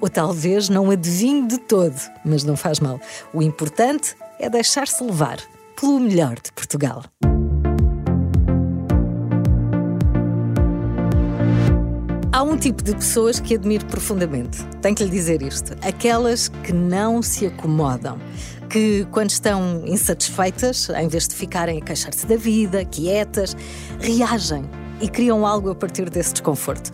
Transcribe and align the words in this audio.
ou 0.00 0.08
talvez 0.08 0.68
não 0.68 0.90
adivinhe 0.90 1.46
de 1.46 1.58
todo, 1.58 1.96
mas 2.24 2.44
não 2.44 2.56
faz 2.56 2.80
mal. 2.80 2.98
O 3.32 3.42
importante 3.42 4.16
é 4.38 4.48
deixar-se 4.48 5.02
levar 5.04 5.38
pelo 5.78 6.00
melhor 6.00 6.36
de 6.36 6.52
Portugal. 6.52 7.04
Há 12.32 12.42
um 12.42 12.56
tipo 12.56 12.82
de 12.82 12.94
pessoas 12.94 13.38
que 13.38 13.54
admiro 13.54 13.84
profundamente. 13.84 14.64
Tenho 14.80 14.94
que 14.96 15.04
lhe 15.04 15.10
dizer 15.10 15.42
isto. 15.42 15.76
Aquelas 15.82 16.48
que 16.48 16.72
não 16.72 17.20
se 17.20 17.46
acomodam, 17.46 18.18
que, 18.70 19.06
quando 19.10 19.30
estão 19.30 19.82
insatisfeitas, 19.84 20.88
em 20.88 21.06
vez 21.06 21.28
de 21.28 21.34
ficarem 21.34 21.82
a 21.82 21.84
queixar-se 21.84 22.26
da 22.26 22.36
vida, 22.36 22.82
quietas, 22.84 23.54
reagem 23.98 24.64
e 25.02 25.08
criam 25.08 25.46
algo 25.46 25.70
a 25.70 25.74
partir 25.74 26.08
desse 26.08 26.32
desconforto. 26.32 26.90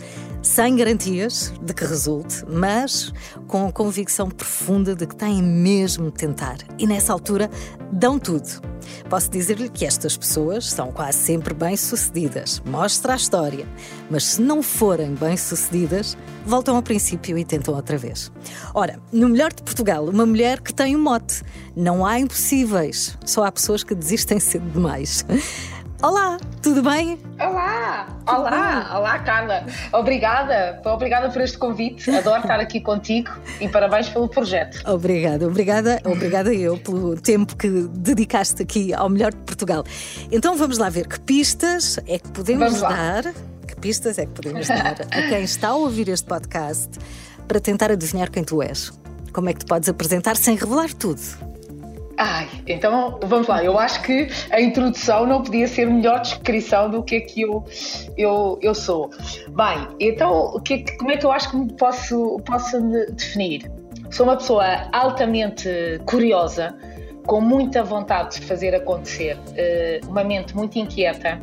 Sem 0.47 0.77
garantias 0.77 1.53
de 1.61 1.73
que 1.73 1.83
resulte, 1.83 2.43
mas 2.47 3.13
com 3.47 3.67
a 3.67 3.71
convicção 3.71 4.29
profunda 4.29 4.95
de 4.95 5.05
que 5.05 5.15
têm 5.15 5.43
mesmo 5.43 6.05
de 6.05 6.13
tentar. 6.13 6.57
E 6.79 6.87
nessa 6.87 7.11
altura 7.11 7.51
dão 7.91 8.17
tudo. 8.17 8.61
Posso 9.09 9.29
dizer-lhe 9.29 9.67
que 9.67 9.85
estas 9.85 10.15
pessoas 10.15 10.71
são 10.71 10.89
quase 10.89 11.17
sempre 11.17 11.53
bem-sucedidas. 11.53 12.61
Mostra 12.65 13.13
a 13.13 13.15
história. 13.17 13.67
Mas 14.09 14.23
se 14.23 14.41
não 14.41 14.63
forem 14.63 15.13
bem-sucedidas, 15.15 16.17
voltam 16.45 16.77
ao 16.77 16.81
princípio 16.81 17.37
e 17.37 17.43
tentam 17.43 17.75
outra 17.75 17.97
vez. 17.97 18.31
Ora, 18.73 18.99
no 19.11 19.27
melhor 19.27 19.51
de 19.51 19.61
Portugal, 19.61 20.05
uma 20.05 20.25
mulher 20.25 20.61
que 20.61 20.73
tem 20.73 20.95
um 20.95 21.03
mote. 21.03 21.43
Não 21.75 22.05
há 22.05 22.19
impossíveis, 22.19 23.17
só 23.25 23.43
há 23.43 23.51
pessoas 23.51 23.83
que 23.83 23.93
desistem 23.93 24.39
cedo 24.39 24.67
demais. 24.71 25.25
Olá, 26.01 26.37
tudo 26.61 26.83
bem? 26.83 27.19
Olá, 27.39 27.76
olá, 28.27 28.97
olá 28.97 29.19
Carla. 29.19 29.65
Obrigada, 29.93 30.81
obrigada 30.85 31.29
por 31.29 31.41
este 31.41 31.57
convite. 31.57 32.09
Adoro 32.11 32.41
estar 32.41 32.59
aqui 32.59 32.81
contigo 32.81 33.31
e 33.59 33.67
parabéns 33.67 34.09
pelo 34.09 34.27
projeto. 34.27 34.81
Obrigada, 34.89 35.47
obrigada, 35.47 36.01
obrigada 36.05 36.53
eu 36.53 36.77
pelo 36.77 37.19
tempo 37.19 37.55
que 37.55 37.67
dedicaste 37.69 38.61
aqui 38.61 38.93
ao 38.93 39.09
melhor 39.09 39.31
de 39.31 39.39
Portugal. 39.39 39.83
Então 40.31 40.55
vamos 40.55 40.77
lá 40.77 40.89
ver 40.89 41.07
que 41.07 41.19
pistas 41.19 41.99
é 42.07 42.19
que 42.19 42.29
podemos 42.29 42.81
dar, 42.81 43.23
que 43.67 43.75
pistas 43.79 44.17
é 44.17 44.25
que 44.25 44.31
podemos 44.33 44.67
dar 44.67 44.97
a 45.11 45.29
quem 45.29 45.43
está 45.43 45.69
a 45.69 45.75
ouvir 45.75 46.09
este 46.09 46.27
podcast 46.27 46.89
para 47.47 47.59
tentar 47.59 47.91
adivinhar 47.91 48.29
quem 48.29 48.43
tu 48.43 48.61
és. 48.61 48.91
Como 49.31 49.49
é 49.49 49.53
que 49.53 49.59
te 49.59 49.65
podes 49.65 49.87
apresentar 49.87 50.35
sem 50.35 50.55
revelar 50.55 50.93
tudo? 50.93 51.56
Ai, 52.17 52.49
então 52.65 53.19
vamos 53.23 53.47
lá. 53.47 53.63
Eu 53.63 53.77
acho 53.77 54.01
que 54.01 54.27
a 54.49 54.59
introdução 54.59 55.27
não 55.27 55.43
podia 55.43 55.67
ser 55.67 55.85
melhor 55.85 56.19
descrição 56.19 56.89
do 56.89 57.03
que 57.03 57.15
é 57.15 57.19
que 57.21 57.41
eu, 57.41 57.63
eu, 58.17 58.57
eu 58.61 58.73
sou. 58.73 59.11
Bem, 59.49 59.87
então 59.99 60.59
que 60.61 60.73
é 60.73 60.77
que, 60.79 60.97
como 60.97 61.11
é 61.11 61.17
que 61.17 61.25
eu 61.25 61.31
acho 61.31 61.51
que 61.51 61.57
me 61.57 61.71
posso, 61.73 62.39
posso 62.45 62.81
me 62.81 63.05
definir? 63.11 63.71
Sou 64.09 64.25
uma 64.25 64.35
pessoa 64.35 64.89
altamente 64.91 65.69
curiosa, 66.05 66.75
com 67.25 67.39
muita 67.39 67.83
vontade 67.83 68.39
de 68.39 68.45
fazer 68.45 68.73
acontecer, 68.73 69.37
eh, 69.55 69.99
uma 70.07 70.23
mente 70.23 70.55
muito 70.55 70.79
inquieta 70.79 71.39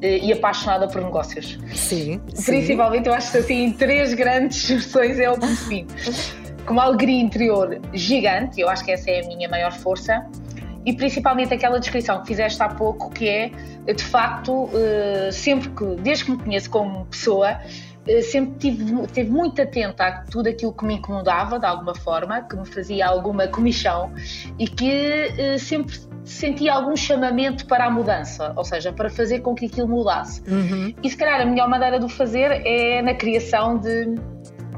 eh, 0.00 0.18
e 0.18 0.32
apaixonada 0.32 0.88
por 0.88 1.02
negócios. 1.02 1.58
Sim. 1.74 2.20
Principalmente, 2.44 3.04
sim. 3.04 3.10
eu 3.10 3.14
acho 3.14 3.32
que 3.32 3.38
assim, 3.38 3.72
três 3.72 4.14
grandes 4.14 4.64
expressões 4.70 5.20
é 5.20 5.30
o 5.30 5.34
que 5.34 5.46
define 5.46 5.86
com 6.66 6.72
uma 6.72 6.84
alegria 6.84 7.20
interior 7.20 7.80
gigante, 7.94 8.60
eu 8.60 8.68
acho 8.68 8.84
que 8.84 8.90
essa 8.90 9.10
é 9.10 9.24
a 9.24 9.26
minha 9.26 9.48
maior 9.48 9.72
força, 9.72 10.26
e 10.84 10.92
principalmente 10.92 11.52
aquela 11.54 11.80
descrição 11.80 12.20
que 12.20 12.28
fizeste 12.28 12.62
há 12.62 12.68
pouco, 12.68 13.10
que 13.10 13.28
é, 13.28 13.50
de 13.92 14.04
facto, 14.04 14.68
eh, 14.72 15.30
sempre 15.32 15.68
que, 15.70 15.84
desde 16.02 16.24
que 16.24 16.30
me 16.30 16.38
conheço 16.38 16.70
como 16.70 17.06
pessoa, 17.06 17.58
eh, 18.06 18.22
sempre 18.22 18.56
tive, 18.58 19.06
tive 19.08 19.28
muito 19.28 19.60
atenta 19.60 20.06
a 20.06 20.12
tudo 20.22 20.48
aquilo 20.48 20.72
que 20.72 20.84
me 20.84 20.94
incomodava, 20.94 21.58
de 21.58 21.66
alguma 21.66 21.94
forma, 21.94 22.42
que 22.42 22.54
me 22.54 22.64
fazia 22.64 23.06
alguma 23.06 23.48
comichão, 23.48 24.12
e 24.60 24.68
que 24.68 24.90
eh, 24.90 25.58
sempre 25.58 25.98
sentia 26.24 26.74
algum 26.74 26.96
chamamento 26.96 27.66
para 27.66 27.86
a 27.86 27.90
mudança, 27.90 28.52
ou 28.54 28.64
seja, 28.64 28.92
para 28.92 29.10
fazer 29.10 29.40
com 29.40 29.56
que 29.56 29.66
aquilo 29.66 29.88
mudasse. 29.88 30.40
Uhum. 30.48 30.94
E 31.02 31.10
se 31.10 31.16
calhar 31.16 31.40
a 31.40 31.44
melhor 31.44 31.68
maneira 31.68 31.98
de 31.98 32.04
o 32.04 32.08
fazer 32.08 32.62
é 32.64 33.02
na 33.02 33.14
criação 33.14 33.76
de 33.76 34.14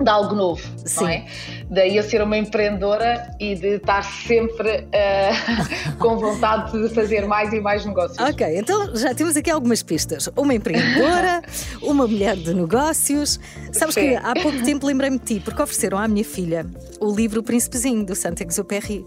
de 0.03 0.09
algo 0.09 0.35
novo, 0.35 0.63
Sim. 0.85 1.01
não 1.01 1.09
é? 1.09 1.27
Daí 1.71 1.97
eu 1.97 2.03
ser 2.03 2.23
uma 2.23 2.37
empreendedora 2.39 3.31
e 3.39 3.55
de 3.55 3.77
estar 3.77 4.03
sempre 4.03 4.79
uh, 4.79 5.97
com 5.99 6.17
vontade 6.17 6.73
de 6.73 6.95
fazer 6.95 7.27
mais 7.27 7.53
e 7.53 7.61
mais 7.61 7.85
negócios. 7.85 8.19
Ok, 8.19 8.47
então 8.59 8.97
já 8.97 9.15
temos 9.15 9.37
aqui 9.37 9.51
algumas 9.51 9.83
pistas. 9.83 10.31
Uma 10.37 10.55
empreendedora, 10.55 11.43
uma 11.83 12.07
mulher 12.07 12.37
de 12.37 12.55
negócios. 12.55 13.39
Sabes 13.73 13.95
Sim. 13.95 14.01
que 14.01 14.17
há 14.17 14.35
pouco 14.35 14.63
tempo 14.63 14.87
lembrei-me 14.87 15.19
de 15.19 15.25
ti, 15.25 15.41
porque 15.41 15.61
ofereceram 15.61 15.99
à 15.99 16.09
minha 16.09 16.25
filha 16.25 16.65
o 17.01 17.15
livro 17.15 17.43
Príncipezinho, 17.43 18.05
do 18.05 18.15
Saint-Exupéry. 18.15 19.05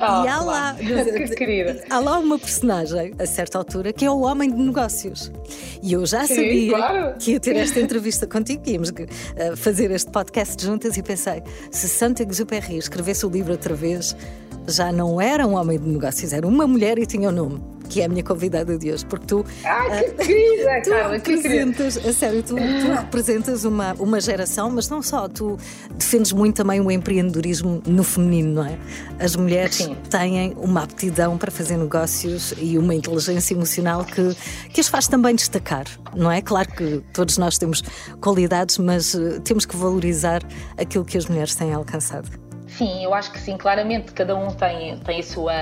Oh, 0.00 0.24
e 0.24 0.28
há 0.28 0.40
lá, 0.40 0.74
que 0.78 1.28
querida. 1.34 1.84
há 1.90 1.98
lá 1.98 2.18
uma 2.18 2.38
personagem, 2.38 3.12
a 3.18 3.26
certa 3.26 3.58
altura, 3.58 3.92
que 3.92 4.04
é 4.04 4.10
o 4.10 4.20
homem 4.20 4.50
de 4.50 4.56
negócios. 4.56 5.30
E 5.82 5.92
eu 5.92 6.06
já 6.06 6.26
Sim, 6.26 6.34
sabia 6.36 6.76
claro. 6.76 7.14
que 7.18 7.32
ia 7.32 7.40
ter 7.40 7.56
esta 7.56 7.80
entrevista 7.80 8.26
contigo, 8.26 8.62
que 8.62 8.72
íamos 8.72 8.88
uh, 8.90 9.56
fazer 9.56 9.90
este 9.90 10.10
podcast 10.10 10.27
juntas 10.60 10.96
e 10.96 11.02
pensei, 11.02 11.42
se 11.70 11.88
Saint-Exupéry 11.88 12.76
escrevesse 12.76 13.24
o 13.26 13.28
livro 13.30 13.52
outra 13.52 13.74
vez, 13.74 14.16
já 14.66 14.92
não 14.92 15.20
era 15.20 15.46
um 15.46 15.54
homem 15.54 15.78
de 15.78 15.88
negócios, 15.88 16.32
era 16.32 16.46
uma 16.46 16.66
mulher 16.66 16.98
e 16.98 17.06
tinha 17.06 17.28
o 17.28 17.32
um 17.32 17.34
nome 17.34 17.77
que 17.88 18.00
é 18.00 18.04
a 18.04 18.08
minha 18.08 18.22
convidada 18.22 18.76
de 18.78 18.92
hoje, 18.92 19.04
porque 19.06 19.26
tu. 19.26 19.44
Ai, 19.64 20.04
que 20.04 20.26
querida, 20.26 20.82
tu 20.84 20.90
Carla, 20.90 21.18
que 21.18 21.34
representas, 21.34 21.96
a 21.96 22.12
sério, 22.12 22.42
tu, 22.42 22.54
tu, 22.54 22.92
representas 22.92 23.64
uma, 23.64 23.94
uma 23.94 24.20
geração, 24.20 24.70
mas 24.70 24.88
não 24.88 25.02
só, 25.02 25.28
tu 25.28 25.56
defendes 25.94 26.32
muito 26.32 26.56
também 26.56 26.80
o 26.80 26.90
empreendedorismo 26.90 27.82
no 27.86 28.04
feminino, 28.04 28.54
não 28.54 28.66
é? 28.66 28.78
As 29.18 29.36
mulheres 29.36 29.76
Sim. 29.76 29.96
têm 30.10 30.54
uma 30.56 30.82
aptidão 30.82 31.36
para 31.38 31.50
fazer 31.50 31.76
negócios 31.76 32.54
e 32.58 32.78
uma 32.78 32.94
inteligência 32.94 33.54
emocional 33.54 34.04
que, 34.04 34.36
que 34.72 34.80
as 34.80 34.88
faz 34.88 35.08
também 35.08 35.34
destacar, 35.34 35.86
não 36.14 36.30
é? 36.30 36.40
Claro 36.42 36.68
que 36.72 37.02
todos 37.12 37.38
nós 37.38 37.58
temos 37.58 37.82
qualidades, 38.20 38.78
mas 38.78 39.14
uh, 39.14 39.40
temos 39.40 39.64
que 39.64 39.76
valorizar 39.76 40.42
aquilo 40.76 41.04
que 41.04 41.16
as 41.16 41.26
mulheres 41.26 41.54
têm 41.54 41.72
alcançado. 41.72 42.47
Sim, 42.78 43.02
eu 43.02 43.12
acho 43.12 43.32
que 43.32 43.40
sim, 43.40 43.56
claramente 43.56 44.12
cada 44.12 44.36
um 44.36 44.54
tem, 44.54 44.96
tem 44.98 45.18
a, 45.18 45.22
sua, 45.24 45.52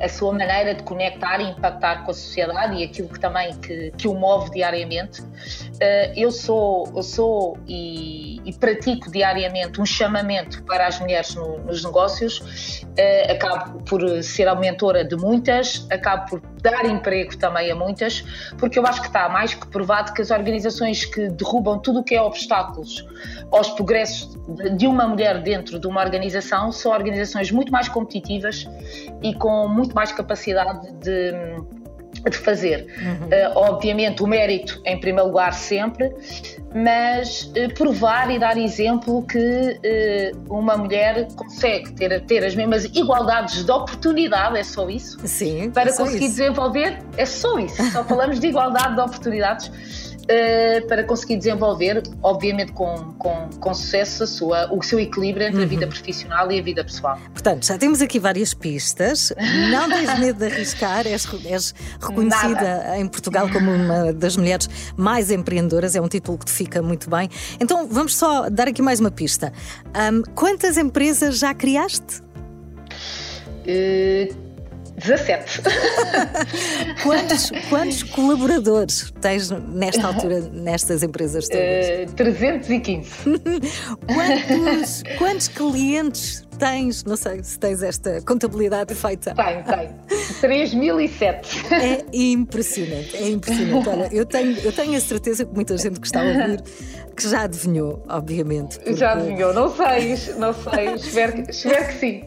a 0.00 0.08
sua 0.08 0.32
maneira 0.32 0.74
de 0.74 0.82
conectar 0.84 1.38
e 1.38 1.50
impactar 1.50 2.02
com 2.02 2.12
a 2.12 2.14
sociedade 2.14 2.76
e 2.76 2.84
aquilo 2.84 3.10
que 3.10 3.20
também 3.20 3.54
que, 3.58 3.90
que 3.90 4.08
o 4.08 4.14
move 4.14 4.50
diariamente. 4.52 5.20
Uh, 5.20 6.16
eu 6.16 6.32
sou, 6.32 6.90
eu 6.96 7.02
sou 7.02 7.58
e, 7.68 8.40
e, 8.42 8.54
pratico 8.54 9.10
diariamente 9.10 9.78
um 9.82 9.84
chamamento 9.84 10.62
para 10.62 10.86
as 10.86 10.98
mulheres 10.98 11.34
no, 11.34 11.58
nos 11.58 11.84
negócios, 11.84 12.38
uh, 12.38 13.32
acabo 13.32 13.82
por 13.82 14.22
ser 14.22 14.48
a 14.48 14.54
mentora 14.54 15.04
de 15.04 15.14
muitas, 15.14 15.86
acabo 15.90 16.30
por 16.30 16.40
dar 16.66 16.84
emprego 16.84 17.36
também 17.36 17.70
a 17.70 17.76
muitas, 17.76 18.24
porque 18.58 18.76
eu 18.76 18.84
acho 18.84 19.00
que 19.00 19.06
está 19.06 19.28
mais 19.28 19.54
que 19.54 19.66
provado 19.68 20.12
que 20.12 20.20
as 20.20 20.32
organizações 20.32 21.04
que 21.04 21.28
derrubam 21.28 21.78
tudo 21.78 22.00
o 22.00 22.04
que 22.04 22.14
é 22.16 22.20
obstáculos 22.20 23.06
aos 23.52 23.70
progressos 23.70 24.36
de 24.76 24.86
uma 24.86 25.06
mulher 25.06 25.40
dentro 25.42 25.78
de 25.78 25.86
uma 25.86 26.02
organização 26.02 26.72
são 26.72 26.90
organizações 26.90 27.52
muito 27.52 27.70
mais 27.70 27.88
competitivas 27.88 28.68
e 29.22 29.32
com 29.34 29.68
muito 29.68 29.94
mais 29.94 30.10
capacidade 30.10 30.92
de 30.94 31.32
de 32.20 32.36
fazer. 32.36 32.86
Uhum. 32.98 33.26
Uh, 33.26 33.58
obviamente, 33.58 34.22
o 34.22 34.26
mérito 34.26 34.80
em 34.84 34.98
primeiro 34.98 35.28
lugar 35.28 35.52
sempre, 35.52 36.12
mas 36.74 37.44
uh, 37.44 37.74
provar 37.74 38.30
e 38.30 38.38
dar 38.38 38.56
exemplo 38.56 39.22
que 39.26 39.38
uh, 39.38 40.54
uma 40.54 40.76
mulher 40.76 41.28
consegue 41.34 41.92
ter, 41.92 42.20
ter 42.26 42.44
as 42.44 42.54
mesmas 42.54 42.84
igualdades 42.84 43.64
de 43.64 43.70
oportunidade, 43.70 44.58
é 44.58 44.64
só 44.64 44.88
isso? 44.88 45.18
Sim. 45.26 45.70
Para 45.70 45.90
é 45.90 45.96
conseguir 45.96 46.26
isso. 46.26 46.36
desenvolver, 46.36 46.98
é 47.16 47.26
só 47.26 47.58
isso. 47.58 47.82
Só 47.90 48.04
falamos 48.04 48.40
de 48.40 48.48
igualdade 48.48 48.94
de 48.94 49.00
oportunidades 49.00 50.05
uh, 50.26 50.86
para 50.86 51.04
conseguir 51.04 51.36
desenvolver, 51.36 52.02
obviamente 52.22 52.72
com, 52.72 53.12
com, 53.18 53.48
com 53.60 53.74
sucesso, 53.74 54.26
sua, 54.26 54.72
o 54.72 54.82
seu 54.82 54.98
equilíbrio 54.98 55.46
entre 55.46 55.58
uhum. 55.58 55.64
a 55.64 55.68
vida 55.68 55.86
profissional 55.86 56.50
e 56.50 56.58
a 56.58 56.62
vida 56.62 56.84
pessoal. 56.84 57.18
Portanto, 57.32 57.66
já 57.66 57.78
temos 57.78 58.02
aqui 58.02 58.18
várias 58.18 58.52
pistas. 58.52 59.32
Não 59.70 59.88
tens 59.88 60.18
medo 60.18 60.38
de 60.38 60.46
arriscar, 60.46 61.06
és, 61.06 61.26
és 61.44 61.74
reconhecida 62.00 62.54
Nada. 62.54 62.98
em 62.98 63.06
Portugal 63.06 63.48
como 63.50 63.70
uma 63.70 64.12
das 64.12 64.36
mulheres 64.36 64.68
mais 64.96 65.30
empreendedoras, 65.30 65.94
é 65.94 66.00
um 66.00 66.08
título 66.08 66.38
que 66.38 66.46
te 66.46 66.52
fica 66.52 66.82
muito 66.82 67.08
bem. 67.08 67.28
Então, 67.60 67.86
vamos 67.88 68.16
só 68.16 68.50
dar 68.50 68.68
aqui 68.68 68.82
mais 68.82 69.00
uma 69.00 69.10
pista. 69.10 69.52
Um, 69.88 70.22
quantas 70.34 70.76
empresas 70.76 71.38
já 71.38 71.54
criaste? 71.54 72.20
Uh, 73.66 74.45
17. 74.96 75.62
quantos, 77.02 77.52
quantos 77.68 78.02
colaboradores 78.02 79.12
tens 79.20 79.50
nesta 79.50 80.06
altura 80.06 80.40
nestas 80.52 81.02
empresas 81.02 81.48
todas? 81.48 82.10
Uh, 82.10 82.12
315. 82.16 83.08
quantos, 84.06 85.02
quantos 85.18 85.48
clientes 85.48 86.46
tens? 86.58 87.04
Não 87.04 87.16
sei 87.16 87.42
se 87.42 87.58
tens 87.58 87.82
esta 87.82 88.20
contabilidade 88.22 88.94
feita. 88.94 89.34
Tenho, 89.34 89.64
tenho. 89.64 89.94
3007. 90.40 91.66
É 91.72 92.04
impressionante, 92.12 93.16
é 93.16 93.28
impressionante. 93.28 93.88
Olha, 93.88 94.08
eu 94.12 94.24
tenho, 94.24 94.58
eu 94.58 94.72
tenho 94.72 94.96
a 94.96 95.00
certeza 95.00 95.44
que 95.44 95.54
muita 95.54 95.76
gente 95.76 96.00
que 96.00 96.06
está 96.06 96.20
a 96.20 96.24
ouvir 96.24 96.62
que 97.16 97.28
já 97.28 97.42
adivinhou, 97.42 98.04
obviamente. 98.08 98.78
Porque... 98.78 98.94
Já 98.94 99.12
adivinhou, 99.12 99.54
não 99.54 99.74
sei, 99.74 100.16
não 100.36 100.52
sei, 100.52 100.94
espero, 100.94 101.32
que, 101.32 101.50
espero 101.50 101.86
que 101.88 101.94
sim. 101.94 102.24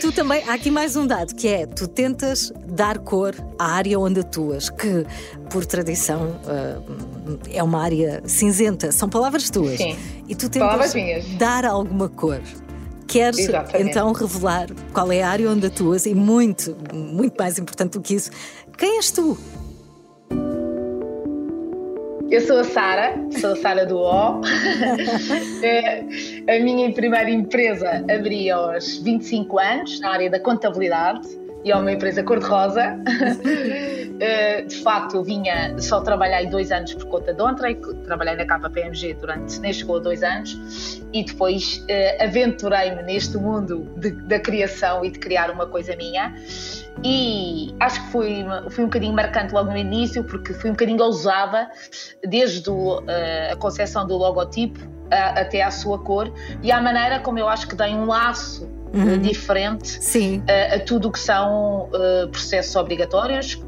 Tu 0.00 0.12
também, 0.12 0.42
há 0.48 0.54
aqui 0.54 0.70
mais 0.70 0.94
um 0.94 1.06
dado, 1.06 1.34
que 1.34 1.48
é, 1.48 1.66
tu 1.66 1.88
tentas 1.88 2.52
dar 2.66 2.98
cor 2.98 3.34
à 3.58 3.72
área 3.72 3.98
onde 3.98 4.20
atuas, 4.20 4.70
que 4.70 5.04
por 5.50 5.66
tradição 5.66 6.38
uh, 6.44 7.38
é 7.52 7.62
uma 7.62 7.82
área 7.82 8.22
cinzenta, 8.24 8.92
são 8.92 9.08
palavras 9.08 9.50
tuas. 9.50 9.76
Sim, 9.76 9.96
e 10.28 10.34
tu 10.34 10.48
tentas 10.48 10.94
dar 11.36 11.64
alguma 11.64 12.08
cor. 12.08 12.40
Queres 13.08 13.40
Exatamente. 13.40 13.90
então 13.90 14.12
revelar 14.12 14.68
qual 14.92 15.10
é 15.10 15.20
a 15.20 15.28
área 15.28 15.50
onde 15.50 15.66
atuas 15.66 16.06
e 16.06 16.14
muito, 16.14 16.76
muito 16.94 17.36
mais 17.36 17.58
importante 17.58 17.94
do 17.94 18.00
que 18.00 18.14
isso, 18.14 18.30
quem 18.78 18.96
és 18.96 19.10
tu? 19.10 19.36
Eu 22.30 22.40
sou 22.42 22.60
a 22.60 22.64
Sara, 22.64 23.14
sou 23.40 23.52
a 23.52 23.56
Sara 23.56 23.84
do 23.84 23.98
O. 23.98 24.40
É, 25.62 26.00
a 26.56 26.62
minha 26.62 26.90
primeira 26.92 27.28
empresa 27.28 28.04
abri 28.10 28.48
aos 28.50 28.98
25 28.98 29.58
anos, 29.58 30.00
na 30.00 30.12
área 30.12 30.30
da 30.30 30.38
contabilidade, 30.40 31.28
e 31.64 31.70
é 31.70 31.76
uma 31.76 31.92
empresa 31.92 32.22
cor-de-rosa. 32.22 32.98
Eh, 34.20 34.62
de 34.68 34.76
facto, 34.76 35.16
eu 35.16 35.24
vinha, 35.24 35.76
só 35.78 36.00
trabalhei 36.00 36.46
dois 36.46 36.72
anos 36.72 36.94
por 36.94 37.06
conta 37.06 37.34
de 37.34 37.42
Ontrey, 37.42 37.74
trabalhei 38.04 38.36
na 38.36 38.46
KPMG 38.46 39.14
durante, 39.14 39.60
nem 39.60 39.72
chegou 39.72 39.96
a 39.96 40.00
dois 40.00 40.22
anos, 40.22 41.02
e 41.12 41.24
depois 41.24 41.84
uh, 41.84 42.24
aventurei-me 42.24 43.02
neste 43.02 43.36
mundo 43.36 43.86
de, 43.96 44.10
da 44.10 44.38
criação 44.38 45.04
e 45.04 45.10
de 45.10 45.18
criar 45.18 45.50
uma 45.50 45.66
coisa 45.66 45.94
minha. 45.96 46.34
E 47.04 47.74
acho 47.80 48.04
que 48.04 48.12
foi, 48.12 48.44
foi 48.70 48.84
um 48.84 48.86
bocadinho 48.88 49.12
marcante 49.12 49.54
logo 49.54 49.70
no 49.70 49.76
início, 49.76 50.22
porque 50.24 50.52
fui 50.52 50.70
um 50.70 50.74
bocadinho 50.74 51.02
ousada, 51.02 51.70
desde 52.26 52.68
o, 52.68 52.98
uh, 52.98 53.52
a 53.52 53.56
concepção 53.56 54.06
do 54.06 54.16
logotipo 54.16 54.80
a, 55.10 55.40
até 55.40 55.62
à 55.62 55.70
sua 55.70 55.98
cor, 55.98 56.32
e 56.62 56.70
à 56.70 56.80
maneira 56.80 57.20
como 57.20 57.38
eu 57.38 57.48
acho 57.48 57.66
que 57.66 57.74
dei 57.74 57.94
um 57.94 58.06
laço 58.06 58.68
uhum. 58.92 59.18
diferente 59.18 59.98
a, 60.46 60.76
a, 60.76 60.80
tudo 60.80 61.08
o 61.08 61.12
que 61.12 61.18
são 61.18 61.88
processos 62.30 62.76
obrigatórios, 62.76 63.62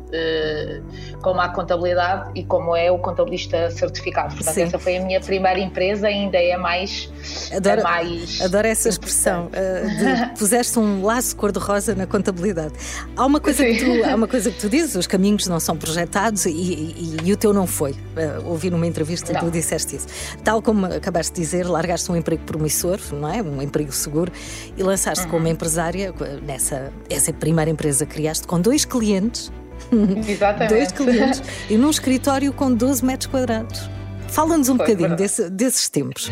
como 1.23 1.41
a 1.41 1.49
contabilidade 1.49 2.31
e 2.35 2.44
como 2.44 2.76
é 2.76 2.91
o 2.91 2.99
contabilista 2.99 3.70
certificado. 3.70 4.35
Portanto, 4.35 4.55
Sim. 4.55 4.62
essa 4.62 4.79
foi 4.79 4.97
a 4.97 5.05
minha 5.05 5.20
primeira 5.20 5.59
empresa 5.59 6.09
ainda 6.09 6.37
é 6.37 6.56
mais. 6.56 7.11
Adoro, 7.55 7.81
é 7.81 7.82
mais 7.82 8.41
adoro 8.41 8.67
essa 8.67 8.88
expressão. 8.88 9.47
Uh, 9.47 9.88
de, 9.88 10.35
puseste 10.38 10.79
um 10.79 11.05
laço 11.05 11.35
cor-de-rosa 11.37 11.94
na 11.94 12.06
contabilidade. 12.06 12.75
Há 13.17 13.25
uma, 13.25 13.41
coisa 13.41 13.64
que 13.64 13.79
tu, 13.79 14.05
há 14.05 14.14
uma 14.14 14.29
coisa 14.29 14.50
que 14.50 14.59
tu 14.59 14.69
dizes: 14.69 14.94
os 14.97 15.06
caminhos 15.06 15.47
não 15.47 15.61
são 15.61 15.76
projetados 15.76 16.44
e, 16.47 16.50
e, 16.50 17.17
e 17.25 17.32
o 17.32 17.37
teu 17.37 17.53
não 17.53 17.67
foi. 17.67 17.93
Uh, 17.93 18.47
ouvi 18.47 18.70
numa 18.70 18.87
entrevista, 18.87 19.32
não. 19.32 19.41
tu 19.41 19.50
disseste 19.50 19.97
isso. 19.97 20.06
Tal 20.44 20.61
como 20.61 20.87
acabaste 20.87 21.32
de 21.35 21.41
dizer, 21.41 21.67
largaste 21.67 22.11
um 22.11 22.17
emprego 22.17 22.43
promissor, 22.44 22.99
não 23.12 23.32
é? 23.32 23.43
Um 23.43 23.62
emprego 23.62 23.93
seguro 23.93 24.32
e 24.76 24.82
lançaste 24.82 25.25
uhum. 25.25 25.31
como 25.31 25.49
empresária 25.49 26.12
nessa 26.43 26.93
essa 27.09 27.32
primeira 27.32 27.70
empresa 27.70 28.05
que 28.05 28.14
criaste 28.14 28.47
com 28.47 28.61
dois 28.61 28.85
clientes 28.85 29.50
Exatamente. 30.28 30.74
Dois 30.74 30.92
clientes 30.92 31.42
e 31.69 31.76
num 31.76 31.90
escritório 31.90 32.52
com 32.52 32.72
12 32.72 33.04
metros 33.04 33.30
quadrados. 33.30 33.88
Fala-nos 34.28 34.69
um 34.69 34.76
foi, 34.76 34.86
bocadinho 34.86 35.16
desse, 35.16 35.50
desses 35.50 35.88
tempos. 35.88 36.30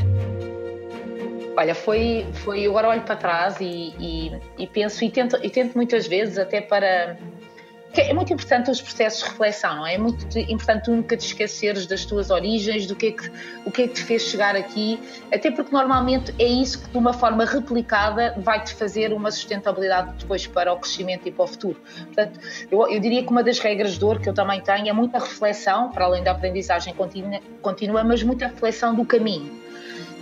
Olha, 1.56 1.74
foi, 1.74 2.26
foi. 2.44 2.64
Agora 2.64 2.88
olho 2.88 3.02
para 3.02 3.16
trás 3.16 3.56
e, 3.60 3.94
e, 3.98 4.32
e 4.58 4.66
penso 4.66 5.04
e 5.04 5.10
tento, 5.10 5.38
e 5.42 5.50
tento 5.50 5.74
muitas 5.74 6.06
vezes, 6.06 6.38
até 6.38 6.60
para 6.60 7.18
é 7.94 8.14
muito 8.14 8.32
importante 8.32 8.70
os 8.70 8.80
processos 8.80 9.24
de 9.24 9.30
reflexão, 9.30 9.76
não 9.76 9.86
é? 9.86 9.94
É 9.94 9.98
muito 9.98 10.38
importante 10.38 10.84
tu 10.84 10.92
nunca 10.92 11.16
te 11.16 11.26
esqueceres 11.26 11.86
das 11.86 12.04
tuas 12.04 12.30
origens, 12.30 12.86
do 12.86 12.94
que 12.94 13.06
é 13.06 13.12
que, 13.12 13.30
o 13.64 13.70
que 13.70 13.82
é 13.82 13.88
que 13.88 13.94
te 13.94 14.04
fez 14.04 14.22
chegar 14.22 14.54
aqui, 14.54 15.00
até 15.32 15.50
porque 15.50 15.72
normalmente 15.72 16.32
é 16.38 16.46
isso 16.46 16.82
que 16.82 16.90
de 16.90 16.96
uma 16.96 17.12
forma 17.12 17.44
replicada 17.44 18.34
vai-te 18.38 18.74
fazer 18.74 19.12
uma 19.12 19.30
sustentabilidade 19.32 20.12
depois 20.18 20.46
para 20.46 20.72
o 20.72 20.76
crescimento 20.76 21.26
e 21.26 21.32
para 21.32 21.44
o 21.44 21.48
futuro. 21.48 21.80
Portanto, 22.04 22.38
eu, 22.70 22.88
eu, 22.88 23.00
diria 23.00 23.24
que 23.24 23.30
uma 23.30 23.42
das 23.42 23.58
regras 23.58 23.98
de 23.98 24.04
ouro 24.04 24.20
que 24.20 24.28
eu 24.28 24.34
também 24.34 24.60
tenho 24.60 24.88
é 24.88 24.92
muita 24.92 25.18
reflexão, 25.18 25.90
para 25.90 26.04
além 26.04 26.22
da 26.22 26.30
aprendizagem 26.30 26.94
contínua, 26.94 27.40
contínua 27.60 28.04
mas 28.04 28.22
muita 28.22 28.46
reflexão 28.46 28.94
do 28.94 29.04
caminho. 29.04 29.60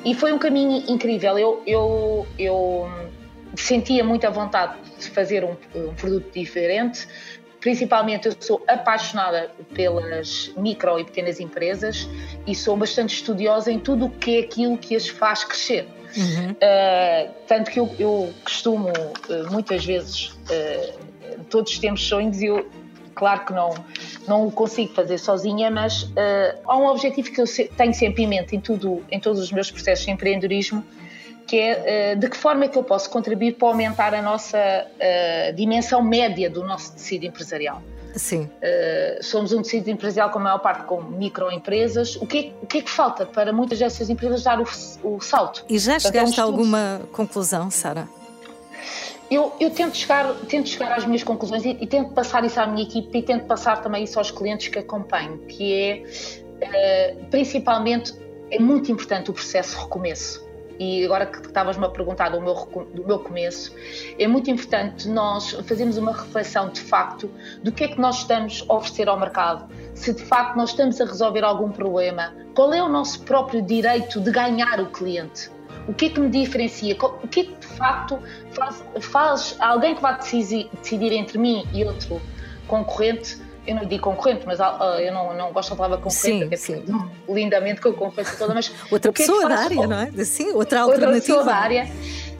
E 0.05 0.15
foi 0.15 0.33
um 0.33 0.39
caminho 0.39 0.85
incrível. 0.89 1.39
Eu, 1.39 1.63
eu, 1.67 2.27
eu 2.39 2.89
sentia 3.57 4.05
muita 4.05 4.31
vontade 4.31 4.75
de 4.99 5.11
fazer 5.11 5.45
um, 5.45 5.57
um 5.75 5.95
produto 5.95 6.33
diferente, 6.33 7.07
Principalmente 7.61 8.29
eu 8.29 8.35
sou 8.39 8.63
apaixonada 8.69 9.51
pelas 9.75 10.53
micro 10.57 10.99
e 10.99 11.05
pequenas 11.05 11.41
empresas 11.41 12.09
e 12.47 12.55
sou 12.55 12.77
bastante 12.77 13.15
estudiosa 13.15 13.71
em 13.73 13.79
tudo 13.79 14.07
o 14.07 14.11
que 14.11 14.37
é 14.37 14.41
aquilo 14.41 14.79
que 14.79 14.95
as 14.95 15.09
faz 15.09 15.45
crescer. 15.45 15.89
Uhum. 16.17 16.53
Uh, 16.53 17.35
tanto 17.47 17.71
que 17.71 17.79
eu, 17.79 17.95
eu 17.99 18.35
costumo 18.45 18.89
uh, 18.89 19.53
muitas 19.53 19.85
vezes, 19.85 20.29
uh, 20.29 21.45
todos 21.51 21.79
temos 21.79 22.07
sonhos 22.07 22.41
e 22.41 22.47
eu, 22.47 22.69
claro 23.15 23.45
que 23.45 23.53
não, 23.53 23.75
não 24.27 24.47
o 24.47 24.51
consigo 24.51 24.95
fazer 24.95 25.19
sozinha, 25.19 25.71
mas 25.71 26.11
há 26.65 26.77
um 26.77 26.87
objetivo 26.87 27.33
que 27.33 27.41
eu 27.41 27.47
tenho 27.77 27.93
sempre 27.93 28.23
em 28.23 28.27
mente 28.29 28.55
em, 28.55 28.61
tudo, 28.61 29.05
em 29.11 29.19
todos 29.19 29.41
os 29.41 29.51
meus 29.51 29.71
processos 29.71 30.07
de 30.07 30.13
empreendedorismo, 30.13 30.85
que 31.49 31.59
é 31.59 32.15
de 32.15 32.29
que 32.29 32.37
forma 32.37 32.67
é 32.67 32.69
que 32.69 32.77
eu 32.77 32.85
posso 32.85 33.09
contribuir 33.09 33.55
para 33.55 33.69
aumentar 33.69 34.15
a 34.15 34.21
nossa 34.21 34.59
uh, 34.59 35.53
dimensão 35.55 36.03
média 36.03 36.51
do 36.51 36.63
nosso 36.63 36.93
tecido 36.93 37.25
empresarial. 37.25 37.83
Sim. 38.15 38.43
Uh, 38.43 39.23
somos 39.23 39.53
um 39.53 39.63
tecido 39.63 39.89
empresarial 39.89 40.31
com 40.31 40.39
a 40.39 40.43
maior 40.43 40.59
parte 40.59 40.85
com 40.85 41.01
microempresas. 41.01 42.17
O 42.17 42.27
que, 42.27 42.39
é, 42.39 42.53
o 42.63 42.67
que 42.67 42.79
é 42.79 42.83
que 42.83 42.91
falta 42.91 43.25
para 43.25 43.51
muitas 43.51 43.79
dessas 43.79 44.11
empresas 44.11 44.43
dar 44.43 44.61
o, 44.61 44.67
o 45.03 45.21
salto? 45.21 45.65
E 45.69 45.79
já 45.79 45.99
chegaste 45.99 46.39
a 46.39 46.45
alguma 46.45 47.01
conclusão, 47.13 47.71
Sara? 47.71 48.07
Eu, 49.31 49.53
eu, 49.59 49.71
tento, 49.71 49.97
chegar, 49.97 50.35
tento 50.49 50.69
chegar 50.69 50.93
às 50.93 51.07
minhas 51.07 51.23
conclusões 51.23 51.65
e, 51.65 51.71
e, 51.81 51.87
tento 51.87 52.13
passar 52.13 52.45
isso 52.45 52.61
à 52.61 52.67
minha 52.67 52.83
equipe 52.83 53.19
e 53.19 53.23
tento 53.23 53.47
passar 53.47 53.83
também 53.83 54.05
isso 54.05 54.19
aos 54.19 54.31
clientes 54.31 54.69
que 54.69 54.79
acompanho, 54.79 55.39
que 55.47 55.75
é, 55.75 57.17
uh, 57.23 57.27
principalmente, 57.27 58.15
é 58.51 58.59
muito 58.59 58.91
importante 58.91 59.31
o 59.31 59.35
processo 59.35 59.77
de 59.77 59.83
recomeço 59.83 60.48
e 60.79 61.05
agora 61.05 61.27
que 61.27 61.39
estavas-me 61.39 61.85
a 61.85 61.89
perguntar 61.89 62.31
do 62.31 62.41
meu, 62.41 62.55
do 62.95 63.07
meu 63.07 63.19
começo, 63.19 63.75
é 64.19 64.27
muito 64.27 64.51
importante 64.51 65.09
nós 65.09 65.51
fazermos 65.51 65.97
uma 65.99 66.13
reflexão 66.13 66.71
de 66.71 66.81
facto 66.81 67.31
do 67.63 67.73
que 67.73 67.85
é 67.85 67.89
que 67.89 68.01
nós 68.01 68.19
estamos 68.19 68.65
a 68.69 68.75
oferecer 68.75 69.09
ao 69.09 69.19
mercado, 69.19 69.69
se 69.95 70.15
de 70.15 70.23
facto 70.23 70.57
nós 70.57 70.71
estamos 70.71 71.01
a 71.01 71.05
resolver 71.05 71.45
algum 71.45 71.71
problema, 71.71 72.35
qual 72.55 72.73
é 72.73 72.83
o 72.83 72.89
nosso 72.89 73.23
próprio 73.23 73.61
direito 73.63 74.21
de 74.21 74.31
ganhar 74.31 74.81
o 74.81 74.87
cliente. 74.87 75.51
O 75.87 75.95
que 75.95 76.07
é 76.07 76.09
que 76.11 76.21
me 76.21 76.29
diferencia? 76.29 76.97
O 77.01 77.29
que 77.29 77.41
é 77.41 77.45
que 77.45 77.55
de 77.55 77.67
facto 77.67 78.19
faz, 78.53 78.85
faz 79.01 79.57
alguém 79.59 79.95
que 79.95 80.03
vai 80.03 80.17
decidir, 80.17 80.69
decidir 80.83 81.13
entre 81.13 81.39
mim 81.39 81.67
e 81.73 81.83
outro 81.85 82.21
concorrente 82.67 83.39
eu 83.69 83.75
não 83.75 83.85
digo 83.85 84.03
concorrente, 84.03 84.45
mas 84.47 84.59
uh, 84.59 84.83
eu 84.99 85.13
não, 85.13 85.37
não 85.37 85.53
gosto 85.53 85.71
da 85.71 85.77
palavra 85.77 85.99
concorrente, 85.99 86.57
sim, 86.57 86.85
sim. 86.85 87.11
lindamente 87.29 87.81
com 87.81 87.91
a 87.91 87.93
concorrência 87.93 88.37
toda, 88.37 88.55
mas 88.55 88.73
outra 88.91 89.13
pessoa 89.13 89.45
é 89.45 89.49
da 89.49 89.59
área, 89.59 89.87
não 89.87 90.01
é? 90.01 90.25
Sim, 90.25 90.53
outra 90.53 90.81
alternativa. 90.81 91.13
Outra 91.13 91.21
pessoa 91.21 91.45
da 91.45 91.55
área 91.55 91.89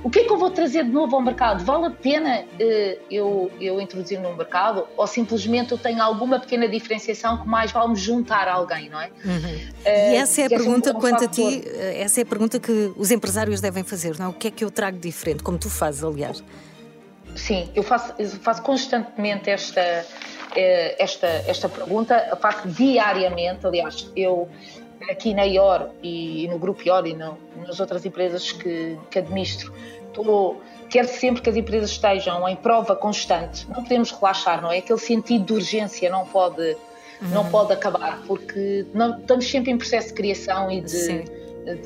o 0.03 0.11
que 0.11 0.21
é 0.21 0.25
que 0.25 0.33
eu 0.33 0.39
vou 0.39 0.51
trazer 0.51 0.85
de 0.85 0.91
novo 0.91 1.17
ao 1.17 1.23
mercado? 1.23 1.65
Vale 1.65 1.87
a 1.87 1.91
pena 1.91 2.43
uh, 2.43 3.01
eu, 3.11 3.51
eu 3.61 3.81
introduzir 3.81 4.21
no 4.21 4.35
mercado 4.37 4.87
ou 4.97 5.07
simplesmente 5.07 5.73
eu 5.73 5.79
tenho 5.79 6.01
alguma 6.01 6.39
pequena 6.39 6.69
diferenciação 6.69 7.43
que 7.43 7.49
mais 7.49 7.73
vale 7.73 7.91
me 7.91 7.97
juntar 7.97 8.47
a 8.47 8.55
alguém, 8.55 8.89
não 8.89 9.01
é? 9.01 9.11
Uhum. 9.25 9.33
Uh, 9.35 10.13
e 10.13 10.15
essa 10.17 10.43
é 10.43 10.45
a 10.47 10.49
pergunta, 10.49 10.97
um, 10.97 11.01
quanto 11.01 11.25
a 11.25 11.29
ti, 11.29 11.65
essa 11.97 12.21
é 12.21 12.23
a 12.23 12.27
pergunta 12.27 12.61
que 12.61 12.93
os 12.97 13.11
empresários 13.11 13.61
devem 13.61 13.83
fazer, 13.83 14.17
não 14.19 14.27
é? 14.27 14.29
O 14.29 14.33
que 14.33 14.49
é 14.49 14.51
que 14.53 14.65
eu 14.65 14.71
trago 14.71 14.99
diferente, 14.99 15.43
como 15.43 15.59
tu 15.59 15.69
fazes, 15.69 16.05
aliás? 16.05 16.45
Sim, 17.35 17.69
eu 17.75 17.83
faço, 17.83 18.15
eu 18.19 18.29
faço 18.29 18.63
constantemente 18.63 19.51
esta, 19.51 20.07
esta, 20.55 21.27
esta 21.47 21.69
pergunta, 21.69 22.37
faço 22.41 22.69
diariamente, 22.69 23.67
aliás, 23.67 24.11
eu 24.17 24.49
aqui 25.09 25.35
na 25.35 25.45
IOR 25.45 25.91
e 26.03 26.49
no 26.49 26.59
Grupo 26.59 26.83
IOR 26.87 27.07
e 27.07 27.15
no, 27.15 27.39
nas 27.67 27.79
outras 27.81 28.05
empresas 28.05 28.53
que, 28.53 28.99
que 29.11 29.19
administro, 29.19 29.73
estou, 30.09 30.61
quero 30.89 31.09
sempre 31.09 31.43
que 31.43 31.51
as 31.51 31.57
empresas 31.57 31.91
estejam 31.91 32.49
em 32.49 32.57
prova 32.57 32.97
constante. 32.97 33.67
Não 33.69 33.83
podemos 33.83 34.11
relaxar, 34.11 34.61
não 34.61 34.73
é? 34.73 34.79
Aquele 34.79 34.99
sentido 34.99 35.45
de 35.45 35.53
urgência 35.53 36.11
não 36.11 36.27
pode, 36.27 36.63
uhum. 36.63 37.29
não 37.29 37.49
pode 37.49 37.73
acabar, 37.73 38.23
porque 38.27 38.87
não, 38.93 39.19
estamos 39.19 39.49
sempre 39.49 39.71
em 39.71 39.79
processo 39.79 40.09
de 40.09 40.15
criação 40.15 40.71
e 40.71 40.81
de, 40.81 41.25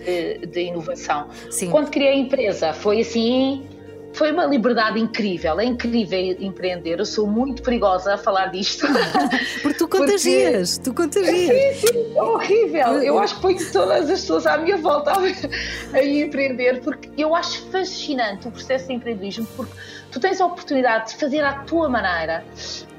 de, 0.04 0.46
de, 0.46 0.60
inovação. 0.60 1.28
Sim. 1.50 1.70
Quando 1.70 1.90
criei 1.90 2.12
a 2.12 2.16
empresa, 2.16 2.72
foi 2.72 3.00
assim 3.00 3.66
foi 4.12 4.30
uma 4.30 4.44
liberdade 4.44 5.00
incrível, 5.00 5.58
é 5.58 5.64
incrível 5.64 6.36
empreender. 6.38 6.98
Eu 6.98 7.06
sou 7.06 7.26
muito 7.26 7.62
perigosa 7.62 8.14
a 8.14 8.18
falar 8.18 8.46
disto. 8.46 8.86
Porque 9.62 9.78
tu 9.78 9.88
contagias, 9.88 10.78
Porque... 10.78 10.90
tu 10.90 10.94
contagias. 10.94 11.76
Sim, 11.76 11.86
sim, 11.86 12.16
é 12.16 12.22
horrível. 12.22 13.02
Eu 13.02 13.18
acho 13.18 13.36
que 13.36 13.42
ponho 13.42 13.72
todas 13.72 14.10
as 14.10 14.20
pessoas 14.20 14.46
à 14.46 14.58
minha 14.58 14.76
volta 14.76 15.12
a, 15.12 15.96
a 15.96 16.04
empreender, 16.04 16.80
porque 16.80 17.10
eu 17.16 17.34
acho 17.34 17.62
fascinante 17.70 18.48
o 18.48 18.50
processo 18.50 18.88
de 18.88 18.94
empreendedorismo, 18.94 19.46
porque 19.56 19.72
tu 20.10 20.20
tens 20.20 20.40
a 20.40 20.46
oportunidade 20.46 21.10
de 21.10 21.16
fazer 21.16 21.42
à 21.42 21.54
tua 21.60 21.88
maneira 21.88 22.44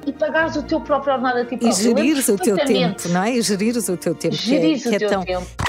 e 0.05 0.11
pagares 0.11 0.55
o 0.55 0.63
teu 0.63 0.81
próprio 0.81 1.13
ordenado 1.13 1.39
a 1.39 1.45
ti 1.45 1.57
próprio. 1.57 1.69
E 1.69 1.73
gerires 1.73 2.27
o 2.27 2.37
teu 2.37 2.57
tempo, 2.57 3.09
não 3.09 3.23
é? 3.23 3.31
E 3.35 3.41
gerires 3.41 3.87
o 3.87 3.97
teu 3.97 4.15
tempo. 4.15 4.35
Gerires 4.35 4.83
que 4.83 4.89
é, 4.89 4.91
o 4.91 4.91
que 4.91 4.95
é 4.95 4.99
teu 4.99 5.09
tão... 5.09 5.23
tempo. 5.23 5.62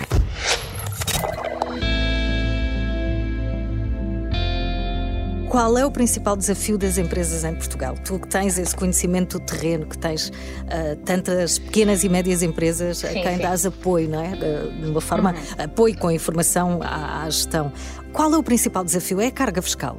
Qual 5.55 5.79
é 5.79 5.87
o 5.87 5.91
principal 5.93 6.37
desafio 6.37 6.77
das 6.77 6.99
empresas 6.99 7.45
em 7.45 7.55
Portugal? 7.55 7.95
Tu 8.05 8.19
que 8.19 8.27
tens 8.27 8.59
esse 8.59 8.75
conhecimento 8.75 9.39
do 9.39 9.45
terreno, 9.45 9.87
que 9.87 9.97
tens 9.97 10.31
uh, 10.31 10.97
tantas 11.05 11.61
pequenas 11.61 12.03
e 12.03 12.09
médias 12.09 12.43
empresas 12.43 12.99
sim, 12.99 13.07
a 13.07 13.13
quem 13.13 13.37
sim. 13.37 13.43
dás 13.43 13.65
apoio, 13.65 14.09
não 14.09 14.21
é? 14.21 14.33
De 14.33 14.91
uma 14.91 15.01
forma, 15.01 15.31
uhum. 15.31 15.65
apoio 15.65 15.97
com 15.97 16.11
informação 16.11 16.81
à, 16.83 17.23
à 17.23 17.31
gestão. 17.31 17.73
Qual 18.13 18.35
é 18.35 18.37
o 18.37 18.43
principal 18.43 18.83
desafio? 18.83 19.21
É 19.21 19.29
a 19.29 19.31
carga 19.31 19.63
fiscal? 19.63 19.97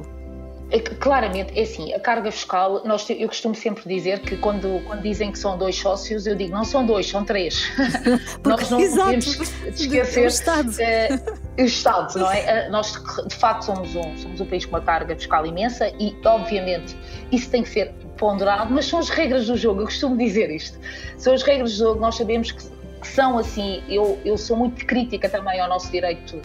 É 0.68 0.80
claramente, 0.80 1.56
é 1.56 1.62
assim, 1.62 1.94
a 1.94 2.00
carga 2.00 2.30
fiscal, 2.32 2.82
nós, 2.84 3.08
eu 3.08 3.28
costumo 3.28 3.54
sempre 3.54 3.84
dizer 3.86 4.18
que 4.20 4.36
quando, 4.36 4.82
quando 4.84 5.00
dizem 5.00 5.30
que 5.30 5.38
são 5.38 5.56
dois 5.56 5.76
sócios, 5.76 6.26
eu 6.26 6.34
digo 6.34 6.52
não 6.52 6.64
são 6.64 6.84
dois, 6.84 7.08
são 7.08 7.24
três. 7.24 7.70
nós 8.44 8.68
não 8.68 8.80
exato, 8.80 9.04
podemos 9.04 9.54
esquecer 9.80 10.24
o 10.24 10.26
Estado. 10.26 10.70
Uh, 10.70 11.62
o 11.62 11.64
Estado, 11.64 12.18
não 12.18 12.32
é? 12.32 12.66
Uh, 12.66 12.72
nós, 12.72 13.00
de 13.28 13.36
facto, 13.36 13.66
somos 13.66 13.94
um, 13.94 14.16
somos 14.16 14.40
um 14.40 14.46
país 14.46 14.64
com 14.64 14.72
uma 14.72 14.80
carga 14.80 15.14
fiscal 15.14 15.46
imensa 15.46 15.92
e, 16.00 16.16
obviamente, 16.24 16.96
isso 17.30 17.48
tem 17.48 17.62
que 17.62 17.68
ser 17.68 17.94
ponderado, 18.18 18.74
mas 18.74 18.86
são 18.86 18.98
as 18.98 19.08
regras 19.08 19.46
do 19.46 19.56
jogo, 19.56 19.82
eu 19.82 19.84
costumo 19.84 20.16
dizer 20.16 20.50
isto. 20.50 20.78
São 21.16 21.32
as 21.32 21.42
regras 21.42 21.72
do 21.72 21.78
jogo, 21.78 22.00
nós 22.00 22.16
sabemos 22.16 22.50
que, 22.50 22.64
que 23.00 23.06
são 23.06 23.38
assim, 23.38 23.84
eu, 23.88 24.18
eu 24.24 24.36
sou 24.36 24.56
muito 24.56 24.84
crítica 24.84 25.28
também 25.28 25.60
ao 25.60 25.68
nosso 25.68 25.92
direito, 25.92 26.42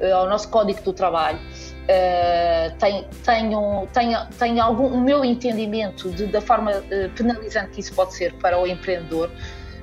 uh, 0.00 0.14
ao 0.14 0.28
nosso 0.28 0.48
Código 0.48 0.80
do 0.82 0.92
Trabalho. 0.92 1.40
Uh, 1.84 2.74
tem, 2.78 3.06
tenho, 3.22 3.86
tenho, 3.92 4.26
tenho 4.38 4.62
algum, 4.62 4.86
o 4.86 4.98
meu 4.98 5.22
entendimento 5.22 6.10
de, 6.10 6.26
da 6.26 6.40
forma 6.40 6.70
uh, 6.70 7.10
penalizante 7.14 7.72
que 7.72 7.80
isso 7.80 7.92
pode 7.92 8.14
ser 8.14 8.32
para 8.34 8.58
o 8.58 8.66
empreendedor. 8.66 9.30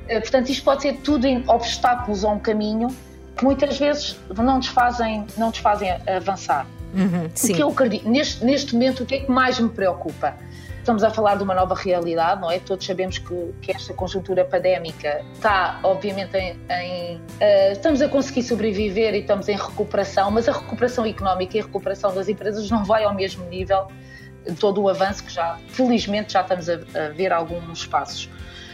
Uh, 0.05 0.19
portanto, 0.19 0.49
isto 0.49 0.63
pode 0.63 0.81
ser 0.81 0.93
tudo 1.03 1.27
em 1.27 1.43
obstáculos 1.47 2.25
a 2.25 2.29
um 2.29 2.39
caminho 2.39 2.87
que 3.37 3.43
muitas 3.43 3.77
vezes 3.77 4.19
não 4.35 4.57
nos 4.57 4.67
fazem, 4.67 5.27
não 5.37 5.49
nos 5.49 5.59
fazem 5.59 5.91
avançar. 6.07 6.65
Uhum, 6.93 7.25
o 7.27 7.55
que 7.55 7.61
eu 7.61 7.69
acredito, 7.69 8.09
neste, 8.09 8.43
neste 8.43 8.73
momento, 8.73 9.03
o 9.03 9.05
que 9.05 9.15
é 9.15 9.19
que 9.19 9.31
mais 9.31 9.59
me 9.59 9.69
preocupa? 9.69 10.35
Estamos 10.81 11.03
a 11.03 11.11
falar 11.11 11.35
de 11.35 11.43
uma 11.43 11.53
nova 11.53 11.75
realidade, 11.75 12.41
não 12.41 12.49
é? 12.49 12.57
Todos 12.57 12.87
sabemos 12.87 13.19
que, 13.19 13.53
que 13.61 13.71
esta 13.71 13.93
conjuntura 13.93 14.43
pandémica 14.43 15.23
está, 15.31 15.79
obviamente, 15.83 16.35
em. 16.35 16.59
em 16.71 17.17
uh, 17.17 17.71
estamos 17.71 18.01
a 18.01 18.09
conseguir 18.09 18.41
sobreviver 18.41 19.13
e 19.13 19.19
estamos 19.19 19.47
em 19.47 19.55
recuperação, 19.55 20.31
mas 20.31 20.49
a 20.49 20.53
recuperação 20.53 21.05
económica 21.05 21.55
e 21.55 21.59
a 21.59 21.63
recuperação 21.63 22.15
das 22.15 22.27
empresas 22.27 22.67
não 22.71 22.83
vai 22.83 23.03
ao 23.03 23.13
mesmo 23.13 23.45
nível 23.45 23.89
de 24.43 24.55
todo 24.55 24.81
o 24.81 24.89
avanço 24.89 25.23
que 25.23 25.31
já, 25.31 25.59
felizmente, 25.67 26.33
já 26.33 26.41
estamos 26.41 26.67
a, 26.67 26.73
a 26.73 27.09
ver 27.09 27.31
alguns 27.31 27.85
passos. 27.85 28.27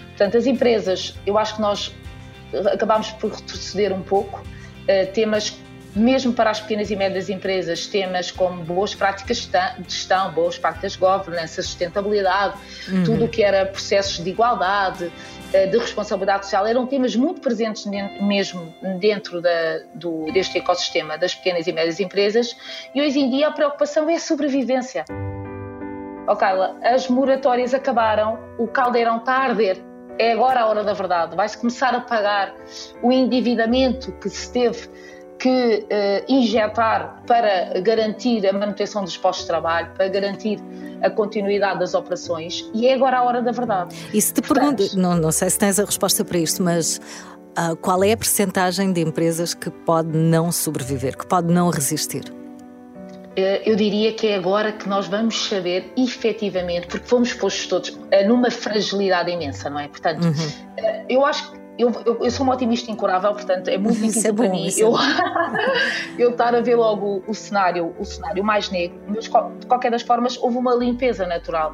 Portanto, 0.07 0.37
as 0.37 0.45
empresas, 0.45 1.13
eu 1.25 1.37
acho 1.37 1.55
que 1.55 1.61
nós 1.61 1.93
acabámos 2.71 3.11
por 3.11 3.33
retroceder 3.33 3.91
um 3.91 4.01
pouco. 4.01 4.39
Uh, 4.83 5.11
temas 5.11 5.59
mesmo 5.97 6.33
para 6.33 6.49
as 6.49 6.59
pequenas 6.59 6.91
e 6.91 6.95
médias 6.95 7.29
empresas, 7.29 7.87
temas 7.87 8.31
como 8.31 8.63
boas 8.63 8.93
práticas 8.93 9.49
de 9.77 9.83
gestão, 9.87 10.31
boas 10.31 10.57
práticas 10.57 10.93
de 10.93 10.99
governança, 10.99 11.61
sustentabilidade, 11.61 12.57
uhum. 12.87 13.03
tudo 13.03 13.25
o 13.25 13.27
que 13.27 13.43
era 13.43 13.65
processos 13.65 14.23
de 14.23 14.29
igualdade, 14.29 15.11
eh, 15.53 15.67
de 15.67 15.77
responsabilidade 15.77 16.45
social, 16.45 16.65
eram 16.65 16.85
temas 16.85 17.15
muito 17.15 17.41
presentes 17.41 17.85
mesmo 18.21 18.73
dentro 18.99 19.41
da, 19.41 19.79
do, 19.93 20.31
deste 20.31 20.57
ecossistema 20.57 21.17
das 21.17 21.33
pequenas 21.33 21.67
e 21.67 21.73
médias 21.73 21.99
empresas 21.99 22.55
e 22.93 23.01
hoje 23.01 23.19
em 23.19 23.29
dia 23.29 23.47
a 23.47 23.51
preocupação 23.51 24.09
é 24.09 24.15
a 24.15 24.19
sobrevivência. 24.19 25.05
Oh, 26.29 26.35
Carla, 26.35 26.75
as 26.83 27.07
moratórias 27.07 27.73
acabaram, 27.73 28.37
o 28.59 28.67
caldeirão 28.67 29.17
está 29.17 29.33
a 29.33 29.43
arder, 29.43 29.77
é 30.19 30.33
agora 30.33 30.61
a 30.61 30.67
hora 30.67 30.83
da 30.83 30.93
verdade. 30.93 31.35
Vai-se 31.35 31.57
começar 31.57 31.93
a 31.95 32.01
pagar 32.01 32.53
o 33.01 33.11
endividamento 33.11 34.11
que 34.13 34.29
se 34.29 34.51
teve 34.51 34.89
que 35.39 35.85
uh, 35.85 36.31
injetar 36.31 37.21
para 37.27 37.79
garantir 37.81 38.45
a 38.47 38.53
manutenção 38.53 39.03
dos 39.03 39.15
postos 39.17 39.45
de 39.45 39.47
trabalho, 39.51 39.89
para 39.95 40.07
garantir 40.07 40.59
a 41.01 41.09
continuidade 41.09 41.79
das 41.79 41.93
operações 41.93 42.69
e 42.73 42.87
é 42.87 42.93
agora 42.93 43.19
a 43.19 43.23
hora 43.23 43.41
da 43.41 43.51
verdade. 43.51 43.95
E 44.13 44.21
se 44.21 44.33
te 44.33 44.41
Portanto, 44.41 44.77
pergunto, 44.77 44.99
não, 44.99 45.15
não 45.15 45.31
sei 45.31 45.49
se 45.49 45.59
tens 45.59 45.79
a 45.79 45.85
resposta 45.85 46.25
para 46.25 46.39
isto, 46.39 46.63
mas 46.63 46.99
uh, 47.57 47.75
qual 47.77 48.03
é 48.03 48.13
a 48.13 48.17
percentagem 48.17 48.91
de 48.91 49.01
empresas 49.01 49.53
que 49.53 49.69
pode 49.69 50.17
não 50.17 50.51
sobreviver, 50.51 51.15
que 51.15 51.27
pode 51.27 51.53
não 51.53 51.69
resistir? 51.69 52.23
Eh, 53.35 53.69
eu 53.69 53.75
diria 53.75 54.13
que 54.13 54.27
é 54.27 54.35
agora 54.35 54.71
que 54.71 54.89
nós 54.89 55.07
vamos 55.07 55.47
saber 55.47 55.93
efetivamente, 55.95 56.87
porque 56.87 57.07
fomos 57.07 57.33
postos 57.35 57.67
todos 57.67 57.99
numa 58.27 58.49
fragilidade 58.49 59.29
imensa, 59.29 59.69
não 59.69 59.79
é? 59.79 59.87
Portanto, 59.87 60.23
uhum. 60.23 61.05
eu 61.07 61.23
acho 61.23 61.51
que 61.51 61.56
eu, 61.77 61.91
eu, 62.05 62.23
eu, 62.23 62.31
sou 62.31 62.43
uma 62.43 62.55
otimista 62.55 62.89
incurável, 62.91 63.31
portanto 63.33 63.67
é 63.67 63.77
muito 63.77 63.95
difícil 63.95 64.29
é 64.29 64.31
bom, 64.31 64.43
para 64.43 64.51
mim 64.51 64.69
eu, 64.77 64.97
é 64.97 65.01
eu 66.17 66.31
estar 66.31 66.55
a 66.55 66.61
ver 66.61 66.75
logo 66.75 67.23
o 67.27 67.33
cenário, 67.33 67.93
o 67.99 68.05
cenário 68.05 68.43
mais 68.43 68.69
negro, 68.69 68.99
mas 69.07 69.25
de 69.25 69.65
qualquer 69.67 69.91
das 69.91 70.01
formas 70.01 70.37
houve 70.37 70.57
uma 70.57 70.73
limpeza 70.73 71.25
natural 71.25 71.73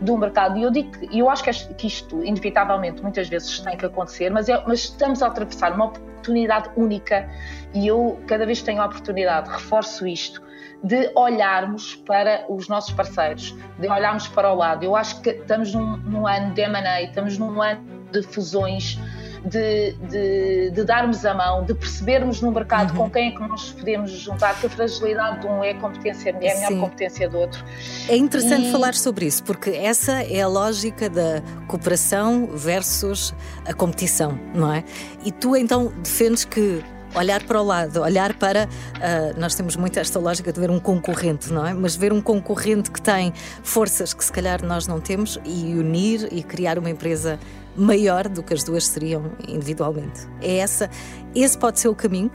do 0.00 0.16
mercado 0.18 0.58
e 0.58 0.62
eu 0.62 0.70
digo 0.70 0.90
que 0.90 1.18
eu 1.18 1.28
acho 1.30 1.44
que 1.44 1.86
isto 1.86 2.22
inevitavelmente 2.24 3.02
muitas 3.02 3.28
vezes 3.28 3.60
tem 3.60 3.76
que 3.76 3.86
acontecer, 3.86 4.30
mas, 4.30 4.48
é, 4.48 4.62
mas 4.66 4.80
estamos 4.80 5.22
a 5.22 5.28
atravessar 5.28 5.72
uma 5.72 5.86
oportunidade 5.86 6.70
única 6.76 7.28
e 7.72 7.86
eu 7.86 8.18
cada 8.26 8.44
vez 8.44 8.60
que 8.60 8.64
tenho 8.64 8.82
a 8.82 8.86
oportunidade 8.86 9.50
reforço 9.50 10.06
isto 10.06 10.42
de 10.82 11.10
olharmos 11.14 11.94
para 11.94 12.44
os 12.46 12.68
nossos 12.68 12.92
parceiros, 12.92 13.56
de 13.78 13.88
olharmos 13.88 14.28
para 14.28 14.52
o 14.52 14.54
lado. 14.54 14.84
Eu 14.84 14.94
acho 14.94 15.18
que 15.22 15.30
estamos 15.30 15.72
num, 15.72 15.96
num 15.96 16.26
ano 16.26 16.52
de 16.52 16.60
M&A, 16.60 17.02
estamos 17.02 17.38
num 17.38 17.62
ano 17.62 17.82
de 18.12 18.22
fusões, 18.22 18.98
de, 19.44 19.92
de, 20.08 20.70
de, 20.70 20.84
darmos 20.84 21.24
a 21.24 21.34
mão, 21.34 21.64
de 21.64 21.74
percebermos 21.74 22.40
no 22.40 22.50
mercado 22.50 22.92
uhum. 22.92 23.04
com 23.04 23.10
quem 23.10 23.28
é 23.28 23.30
que 23.32 23.40
nós 23.40 23.72
podemos 23.72 24.10
juntar, 24.10 24.58
que 24.58 24.66
a 24.66 24.70
fragilidade 24.70 25.40
de 25.40 25.46
um 25.46 25.62
é 25.62 25.72
a 25.72 25.74
competência, 25.74 26.30
é 26.30 26.32
a 26.32 26.38
melhor 26.38 26.68
Sim. 26.68 26.80
competência 26.80 27.28
do 27.28 27.38
outro. 27.38 27.64
É 28.08 28.16
interessante 28.16 28.68
e... 28.68 28.72
falar 28.72 28.94
sobre 28.94 29.26
isso, 29.26 29.44
porque 29.44 29.70
essa 29.70 30.22
é 30.22 30.40
a 30.40 30.48
lógica 30.48 31.10
da 31.10 31.42
cooperação 31.66 32.46
versus 32.52 33.34
a 33.66 33.74
competição, 33.74 34.38
não 34.54 34.72
é? 34.72 34.82
E 35.24 35.30
tu 35.30 35.54
então 35.56 35.92
defendes 36.02 36.44
que 36.44 36.82
olhar 37.14 37.42
para 37.44 37.60
o 37.60 37.64
lado, 37.64 38.00
olhar 38.00 38.34
para. 38.34 38.64
Uh, 38.66 39.38
nós 39.38 39.54
temos 39.54 39.76
muito 39.76 39.98
esta 39.98 40.18
lógica 40.18 40.52
de 40.52 40.60
ver 40.60 40.70
um 40.70 40.80
concorrente, 40.80 41.52
não 41.52 41.66
é? 41.66 41.72
Mas 41.72 41.96
ver 41.96 42.12
um 42.12 42.20
concorrente 42.20 42.90
que 42.90 43.00
tem 43.00 43.32
forças 43.62 44.12
que 44.12 44.24
se 44.24 44.32
calhar 44.32 44.64
nós 44.64 44.86
não 44.86 45.00
temos 45.00 45.38
e 45.44 45.74
unir 45.74 46.28
e 46.32 46.42
criar 46.42 46.78
uma 46.78 46.90
empresa 46.90 47.38
maior 47.76 48.28
do 48.28 48.42
que 48.42 48.54
as 48.54 48.64
duas 48.64 48.86
seriam 48.86 49.32
individualmente. 49.48 50.26
É 50.40 50.58
essa, 50.58 50.90
esse 51.34 51.56
pode 51.56 51.80
ser 51.80 51.88
o 51.88 51.94
caminho? 51.94 52.30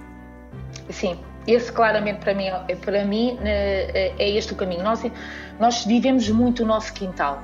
Sim, 0.90 1.18
esse 1.48 1.72
claramente 1.72 2.20
para 2.20 2.34
mim, 2.34 2.46
para 2.82 3.06
mim 3.06 3.38
é, 3.44 4.14
é 4.18 4.30
este 4.30 4.54
o 4.54 4.56
caminho. 4.56 4.84
Nós, 4.84 5.04
nós 5.60 5.86
vivemos 5.86 6.30
muito 6.30 6.64
o 6.64 6.66
nosso 6.66 6.94
quintal. 6.94 7.42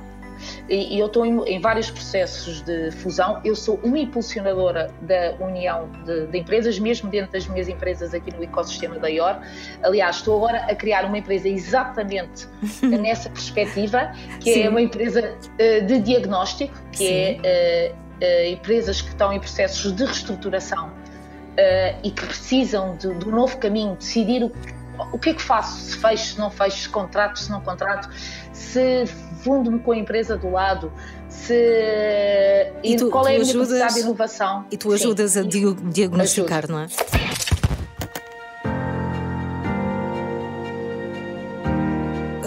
E, 0.68 0.96
e 0.96 0.98
eu 0.98 1.06
estou 1.06 1.24
em, 1.24 1.42
em, 1.44 1.60
vários 1.60 1.90
processos 1.90 2.62
de 2.62 2.90
fusão. 2.90 3.40
Eu 3.44 3.54
sou 3.54 3.80
uma 3.82 3.98
impulsionadora 3.98 4.90
da 5.02 5.34
união 5.44 5.88
de, 6.04 6.26
de, 6.26 6.38
empresas, 6.38 6.78
mesmo 6.78 7.10
dentro 7.10 7.32
das 7.32 7.46
minhas 7.46 7.68
empresas 7.68 8.14
aqui 8.14 8.34
no 8.34 8.42
ecossistema 8.42 8.98
da 8.98 9.08
IOR. 9.08 9.40
Aliás, 9.82 10.16
estou 10.16 10.36
agora 10.36 10.58
a 10.70 10.74
criar 10.74 11.04
uma 11.04 11.18
empresa 11.18 11.48
exatamente 11.48 12.46
nessa 12.82 13.30
perspectiva, 13.30 14.12
que 14.40 14.50
é 14.50 14.54
Sim. 14.54 14.62
é 14.62 14.68
uma 14.68 14.82
empresa 14.82 15.34
uh, 15.34 15.86
de 15.86 16.00
diagnóstico, 16.00 16.74
que 16.92 16.98
Sim. 16.98 17.40
é 17.42 17.92
uh, 17.92 18.24
uh, 18.24 18.52
empresas 18.52 19.00
que 19.00 19.08
estão 19.08 19.32
em 19.32 19.38
processos 19.38 19.92
de 19.94 20.04
reestruturação 20.04 20.90
e 22.04 22.10
que 22.10 22.26
precisam 22.26 22.94
de, 22.96 23.14
de 23.14 23.26
um 23.26 23.30
novo 23.30 23.56
caminho, 23.56 23.96
decidir 23.96 24.44
o 24.44 24.50
que 24.50 24.74
o 25.12 25.18
que 25.18 25.30
é 25.30 25.34
que 25.34 25.42
faço? 25.42 25.80
Se 25.80 25.96
fecho, 25.98 26.34
se 26.34 26.38
não 26.38 26.50
fecho, 26.50 26.78
se 26.78 26.88
contrato, 26.88 27.38
se 27.38 27.50
não 27.50 27.60
contrato, 27.60 28.08
se 28.52 29.06
fundo-me 29.42 29.78
com 29.78 29.92
a 29.92 29.96
empresa 29.96 30.36
do 30.36 30.50
lado, 30.50 30.92
se 31.28 32.72
e, 32.82 32.96
tu, 32.96 33.10
qual 33.10 33.26
é 33.26 33.36
a 33.36 33.38
minha 33.38 33.50
ajudas, 33.50 33.94
de 33.94 34.00
inovação. 34.00 34.64
E 34.70 34.76
tu 34.76 34.92
ajudas 34.92 35.32
Sim, 35.32 35.40
a 35.40 35.90
diagnosticar, 35.90 36.58
ajudo. 36.64 36.72
não 36.72 36.80
é? 36.80 36.86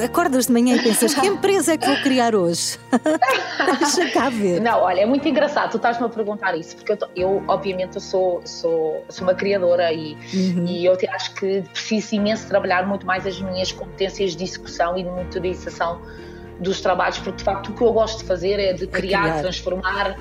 Acordas 0.03 0.47
de 0.47 0.53
manhã 0.53 0.75
e 0.75 0.83
pensas 0.83 1.13
que 1.13 1.25
empresa 1.27 1.73
é 1.73 1.77
que 1.77 1.85
vou 1.85 1.97
criar 1.97 2.35
hoje? 2.35 2.77
Deixa 3.79 4.11
cá 4.11 4.29
ver. 4.29 4.61
Não, 4.61 4.81
olha, 4.81 5.01
é 5.01 5.05
muito 5.05 5.27
engraçado. 5.27 5.71
Tu 5.71 5.77
estás-me 5.77 6.05
a 6.05 6.09
perguntar 6.09 6.55
isso, 6.57 6.75
porque 6.75 6.91
eu, 6.91 6.97
eu 7.15 7.43
obviamente, 7.47 7.95
eu 7.95 8.01
sou, 8.01 8.41
sou, 8.45 9.03
sou 9.09 9.27
uma 9.27 9.33
criadora 9.33 9.91
e, 9.91 10.17
uhum. 10.33 10.65
e 10.65 10.85
eu 10.85 10.97
acho 11.11 11.33
que 11.35 11.63
preciso 11.73 12.15
imenso 12.15 12.47
trabalhar 12.47 12.87
muito 12.87 13.05
mais 13.05 13.25
as 13.25 13.39
minhas 13.39 13.71
competências 13.71 14.35
de 14.35 14.43
execução 14.43 14.97
e 14.97 15.03
de 15.03 15.09
monitorização 15.09 16.01
dos 16.59 16.81
trabalhos, 16.81 17.17
porque 17.19 17.37
de 17.37 17.43
facto 17.43 17.69
o 17.69 17.73
que 17.73 17.81
eu 17.81 17.91
gosto 17.93 18.19
de 18.19 18.25
fazer 18.25 18.59
é 18.59 18.73
de 18.73 18.85
criar, 18.85 19.21
criar, 19.21 19.41
transformar 19.41 20.17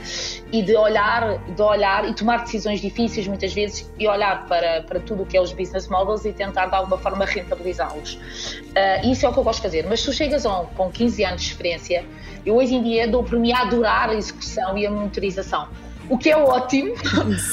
e 0.53 0.63
de 0.63 0.77
olhar, 0.77 1.39
de 1.39 1.63
olhar 1.63 2.09
e 2.09 2.15
tomar 2.15 2.43
decisões 2.45 2.81
difíceis 2.81 3.27
muitas 3.27 3.53
vezes 3.53 3.91
e 3.99 4.07
olhar 4.07 4.47
para, 4.47 4.83
para 4.83 5.01
tudo 5.01 5.25
o 5.25 5.27
que 5.27 5.37
é 5.37 5.41
os 5.41 5.53
business 5.53 5.89
models 5.89 6.25
e 6.25 6.33
tentar 6.33 6.67
de 6.67 6.75
alguma 6.75 6.99
forma 6.99 7.25
rentabilizá-los. 7.25 8.15
Uh, 8.15 9.11
isso 9.11 9.27
é 9.27 9.29
o 9.29 9.33
que 9.33 9.39
eu 9.39 9.45
gosto 9.45 9.59
de 9.59 9.63
fazer. 9.63 9.87
Mas 9.89 10.01
se 10.01 10.07
tu 10.07 10.13
chegas 10.13 10.47
a 10.47 10.61
um, 10.61 10.67
com 10.67 10.91
15 10.91 11.25
anos 11.25 11.43
de 11.43 11.49
experiência, 11.49 12.05
eu 12.47 12.57
hoje 12.57 12.75
em 12.75 12.83
dia 12.83 13.09
dou 13.09 13.25
por 13.25 13.39
mim 13.39 13.53
a 13.53 13.63
adorar 13.63 14.11
a 14.11 14.15
execução 14.15 14.79
e 14.79 14.87
a 14.87 14.91
monitorização 14.91 15.69
o 16.09 16.17
que 16.17 16.31
é 16.31 16.37
ótimo, 16.37 16.95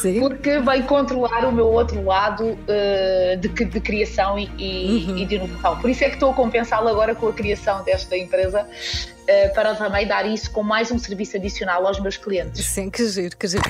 Sim. 0.01 0.19
porque 0.19 0.59
vem 0.59 0.83
controlar 0.83 1.45
o 1.45 1.51
meu 1.51 1.67
outro 1.67 2.03
lado 2.03 2.43
uh, 2.43 3.37
de, 3.39 3.47
de, 3.47 3.79
criação 3.79 4.37
e, 4.39 4.49
e, 4.57 5.05
uhum. 5.05 5.17
e, 5.17 5.25
de 5.25 5.35
inovação. 5.35 5.79
Por 5.79 5.89
isso 5.89 6.03
é 6.03 6.07
que 6.07 6.15
estou 6.15 6.31
a 6.31 6.33
compensá-lo 6.33 6.87
agora 6.87 7.13
com 7.15 7.27
a 7.27 7.33
criação 7.33 7.83
desta 7.83 8.17
empresa, 8.17 8.63
uh, 8.63 9.53
para 9.53 9.75
também 9.75 10.07
dar 10.07 10.25
isso 10.25 10.51
com 10.51 10.63
mais 10.63 10.91
um 10.91 10.97
serviço 10.97 11.37
adicional 11.37 11.85
aos 11.85 11.99
meus 11.99 12.17
clientes. 12.17 12.65
Sim, 12.65 12.89
que 12.89 13.07
giro, 13.07 13.35
que 13.37 13.47
giro. 13.47 13.63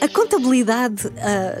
A 0.00 0.08
contabilidade, 0.08 1.06
uh, 1.08 1.12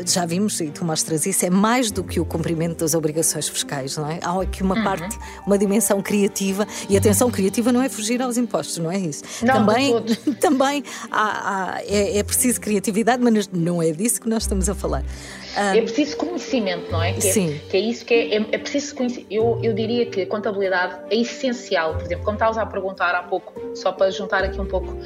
já 0.06 0.24
vimos, 0.24 0.58
e 0.60 0.70
tu 0.70 0.82
mostras 0.84 1.26
isso, 1.26 1.44
é 1.44 1.50
mais 1.50 1.90
do 1.90 2.02
que 2.02 2.18
o 2.18 2.24
cumprimento 2.24 2.78
das 2.78 2.94
obrigações 2.94 3.48
fiscais, 3.48 3.98
não 3.98 4.10
é? 4.10 4.18
Há 4.22 4.40
aqui 4.40 4.62
uma 4.62 4.76
uhum. 4.76 4.84
parte, 4.84 5.18
uma 5.46 5.58
dimensão 5.58 6.00
criativa, 6.00 6.66
e 6.88 6.96
atenção, 6.96 7.30
criativa 7.30 7.70
não 7.70 7.82
é 7.82 7.88
fugir 7.88 8.22
aos 8.22 8.38
impostos, 8.38 8.78
não 8.78 8.90
é 8.90 8.98
isso? 8.98 9.24
Não, 9.42 9.54
também 9.54 9.94
também 10.40 10.84
há, 11.10 11.74
há, 11.74 11.82
é, 11.82 12.18
é, 12.18 12.22
preciso 12.22 12.60
criatividade, 12.60 13.22
mas 13.22 13.48
não 13.48 13.82
é 13.82 13.92
disso 13.92 14.20
que 14.20 14.28
nós 14.28 14.44
estamos 14.44 14.68
a 14.68 14.74
falar. 14.74 15.02
Uh, 15.02 15.76
é 15.76 15.82
preciso 15.82 16.16
conhecimento, 16.16 16.90
não 16.90 17.02
é? 17.02 17.12
Que 17.12 17.28
é, 17.28 17.32
sim. 17.32 17.60
Que 17.68 17.76
é 17.76 17.80
isso 17.80 18.04
que 18.04 18.14
é, 18.14 18.36
é, 18.36 18.46
é 18.52 18.58
preciso 18.58 18.94
conhecimento. 18.94 19.26
Eu, 19.30 19.60
eu 19.62 19.74
diria 19.74 20.06
que 20.06 20.22
a 20.22 20.26
contabilidade 20.26 20.96
é 21.10 21.20
essencial, 21.20 21.94
por 21.94 22.04
exemplo, 22.04 22.24
como 22.24 22.36
estavas 22.36 22.56
a 22.56 22.64
perguntar 22.64 23.14
há 23.14 23.22
pouco, 23.22 23.52
só 23.74 23.92
para 23.92 24.10
juntar 24.10 24.44
aqui 24.44 24.60
um 24.60 24.66
pouco 24.66 24.96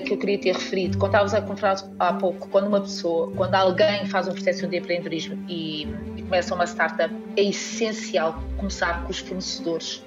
que 0.00 0.12
eu 0.12 0.18
queria 0.18 0.38
ter 0.38 0.52
referido, 0.52 0.98
quando 0.98 1.12
estavas 1.12 1.34
a 1.34 1.40
contar 1.40 1.76
há 1.98 2.12
pouco, 2.12 2.48
quando 2.48 2.66
uma 2.66 2.80
pessoa, 2.80 3.32
quando 3.34 3.54
alguém 3.54 4.06
faz 4.06 4.28
um 4.28 4.32
processo 4.32 4.66
de 4.66 4.76
empreendedorismo 4.76 5.42
e, 5.48 5.88
e 6.16 6.22
começa 6.22 6.54
uma 6.54 6.64
startup, 6.64 7.14
é 7.36 7.42
essencial 7.42 8.42
começar 8.56 9.04
com 9.04 9.10
os 9.10 9.18
fornecedores 9.18 10.02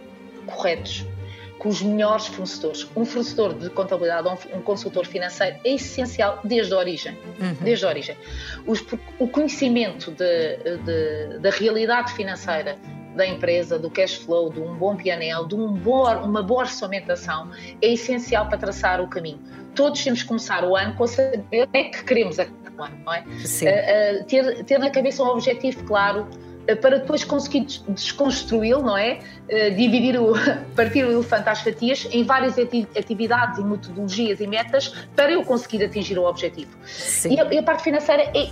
corretos, 0.45 1.05
com 1.57 1.69
os 1.69 1.81
melhores 1.81 2.27
fornecedores. 2.27 2.87
Um 2.95 3.03
fornecedor 3.03 3.53
de 3.55 3.69
contabilidade, 3.71 4.29
um, 4.53 4.61
consultor 4.61 5.05
financeiro 5.05 5.57
é 5.63 5.73
essencial 5.73 6.39
desde 6.43 6.73
a 6.73 6.77
origem. 6.77 7.17
Uhum. 7.39 7.55
Desde 7.61 7.85
a 7.85 7.89
origem. 7.89 8.15
Os, 8.65 8.85
o 9.19 9.27
conhecimento 9.27 10.11
de, 10.11 10.57
de, 10.85 11.39
da 11.39 11.49
realidade 11.49 12.13
financeira 12.13 12.77
da 13.17 13.27
empresa, 13.27 13.77
do 13.77 13.89
cash 13.89 14.15
flow, 14.15 14.49
de 14.51 14.61
um 14.61 14.75
bom 14.75 14.95
PNL, 14.95 15.45
de 15.47 15.55
um 15.55 15.67
uma 16.23 16.43
boa 16.43 16.61
orçamentação, 16.61 17.49
é 17.81 17.93
essencial 17.93 18.47
para 18.47 18.57
traçar 18.57 19.01
o 19.01 19.07
caminho. 19.07 19.39
Todos 19.75 20.03
temos 20.03 20.21
que 20.21 20.27
começar 20.27 20.63
o 20.63 20.75
ano 20.75 20.95
com 20.95 21.05
saber 21.05 21.63
o 21.63 21.67
que 21.67 21.77
é 21.77 21.83
que 21.85 22.03
queremos 22.03 22.39
ano, 22.39 22.53
não 23.05 23.13
é? 23.13 23.23
Sim. 23.45 23.67
Uh, 23.67 24.21
uh, 24.21 24.23
ter, 24.25 24.63
ter 24.63 24.79
na 24.79 24.89
cabeça 24.89 25.23
um 25.23 25.27
objetivo 25.27 25.83
claro, 25.83 26.27
uh, 26.69 26.75
para 26.77 26.99
depois 26.99 27.23
conseguir 27.23 27.65
desconstruí-lo, 27.89 28.81
não 28.81 28.97
é? 28.97 29.19
dividir 29.75 30.19
o, 30.19 30.33
partir 30.75 31.05
o 31.05 31.11
elefante 31.11 31.49
às 31.49 31.61
fatias 31.61 32.07
em 32.11 32.23
várias 32.23 32.55
atividades 32.97 33.59
e 33.59 33.63
metodologias 33.63 34.39
e 34.41 34.47
metas 34.47 34.89
para 35.15 35.31
eu 35.31 35.43
conseguir 35.43 35.83
atingir 35.83 36.17
o 36.19 36.25
objetivo. 36.25 36.77
E 37.29 37.39
a, 37.39 37.53
e 37.53 37.57
a, 37.57 37.63
parte 37.63 37.83
financeira 37.83 38.23
é 38.35 38.49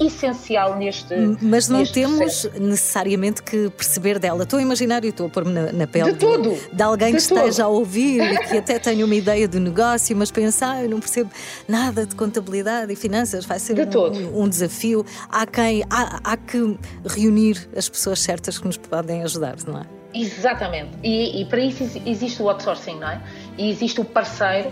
essencial 0.00 0.76
neste. 0.76 1.14
Mas 1.40 1.68
não 1.68 1.80
neste 1.80 1.94
temos 1.94 2.18
processo. 2.18 2.62
necessariamente 2.62 3.42
que 3.42 3.70
perceber 3.70 4.18
dela. 4.18 4.44
Estou 4.44 4.58
a 4.58 4.62
imaginar 4.62 5.04
e 5.04 5.08
estou 5.08 5.26
a 5.26 5.30
pôr-me 5.30 5.52
na, 5.52 5.72
na, 5.72 5.86
pele 5.86 6.12
de, 6.12 6.18
tudo, 6.18 6.56
de 6.72 6.82
alguém 6.82 7.12
de 7.12 7.20
que 7.20 7.28
tudo. 7.28 7.38
esteja 7.38 7.64
a 7.64 7.68
ouvir 7.68 8.20
e 8.20 8.38
que 8.46 8.56
até 8.58 8.78
tenha 8.78 9.04
uma 9.04 9.14
ideia 9.14 9.48
de 9.48 9.58
negócio, 9.58 10.16
mas 10.16 10.30
pensar, 10.30 10.76
ah, 10.76 10.82
eu 10.82 10.90
não 10.90 11.00
percebo 11.00 11.30
nada 11.66 12.04
de 12.04 12.14
contabilidade 12.14 12.92
e 12.92 12.96
finanças, 12.96 13.44
vai 13.44 13.58
ser 13.58 13.86
de 13.86 13.96
um, 13.96 14.42
um, 14.42 14.48
desafio. 14.48 15.04
Há 15.28 15.46
quem 15.46 15.82
há, 15.88 16.20
há 16.22 16.36
que 16.36 16.76
reunir 17.06 17.68
as 17.76 17.88
pessoas 17.88 18.20
certas 18.20 18.58
que 18.58 18.66
nos 18.66 18.76
podem 18.76 19.22
ajudar, 19.22 19.56
não 19.66 19.78
é? 19.78 19.86
Exatamente. 20.14 20.90
E, 21.02 21.42
e 21.42 21.44
para 21.46 21.60
isso 21.60 21.84
existe 22.06 22.42
o 22.42 22.48
outsourcing, 22.48 22.98
não 22.98 23.08
é? 23.08 23.22
E 23.56 23.70
existe 23.70 24.00
o 24.00 24.04
parceiro 24.04 24.70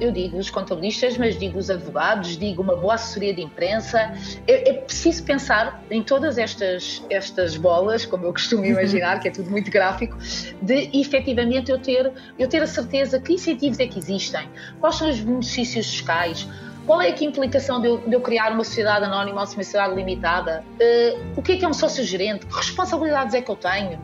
eu 0.00 0.10
digo 0.10 0.38
os 0.38 0.50
contabilistas, 0.50 1.16
mas 1.16 1.38
digo 1.38 1.58
os 1.58 1.70
advogados, 1.70 2.36
digo 2.36 2.62
uma 2.62 2.76
boa 2.76 2.94
assessoria 2.94 3.32
de 3.32 3.42
imprensa. 3.42 4.12
É, 4.46 4.70
é 4.70 4.72
preciso 4.74 5.22
pensar 5.24 5.82
em 5.90 6.02
todas 6.02 6.38
estas, 6.38 7.02
estas 7.08 7.56
bolas, 7.56 8.04
como 8.04 8.24
eu 8.24 8.32
costumo 8.32 8.62
uhum. 8.62 8.70
imaginar, 8.70 9.20
que 9.20 9.28
é 9.28 9.30
tudo 9.30 9.50
muito 9.50 9.70
gráfico, 9.70 10.16
de 10.60 10.90
efetivamente 10.92 11.70
eu 11.70 11.78
ter, 11.78 12.12
eu 12.38 12.48
ter 12.48 12.62
a 12.62 12.66
certeza 12.66 13.20
que 13.20 13.32
incentivos 13.32 13.78
é 13.78 13.86
que 13.86 13.98
existem, 13.98 14.48
quais 14.80 14.96
são 14.96 15.08
os 15.08 15.20
benefícios 15.20 15.86
fiscais, 15.86 16.48
qual 16.86 17.02
é 17.02 17.08
a 17.08 17.24
implicação 17.24 17.80
de 17.80 17.88
eu, 17.88 17.98
de 17.98 18.14
eu, 18.14 18.20
criar 18.20 18.52
uma 18.52 18.62
sociedade 18.62 19.04
anónima 19.04 19.40
ou 19.40 19.46
uma 19.46 19.46
sociedade 19.46 19.94
limitada? 19.94 20.64
Uh, 20.80 21.32
o 21.36 21.42
que 21.42 21.52
é 21.52 21.56
que 21.56 21.64
é 21.64 21.68
um 21.68 21.74
sócio-gerente? 21.74 22.46
Que 22.46 22.54
responsabilidades 22.54 23.34
é 23.34 23.42
que 23.42 23.50
eu 23.50 23.56
tenho? 23.56 23.98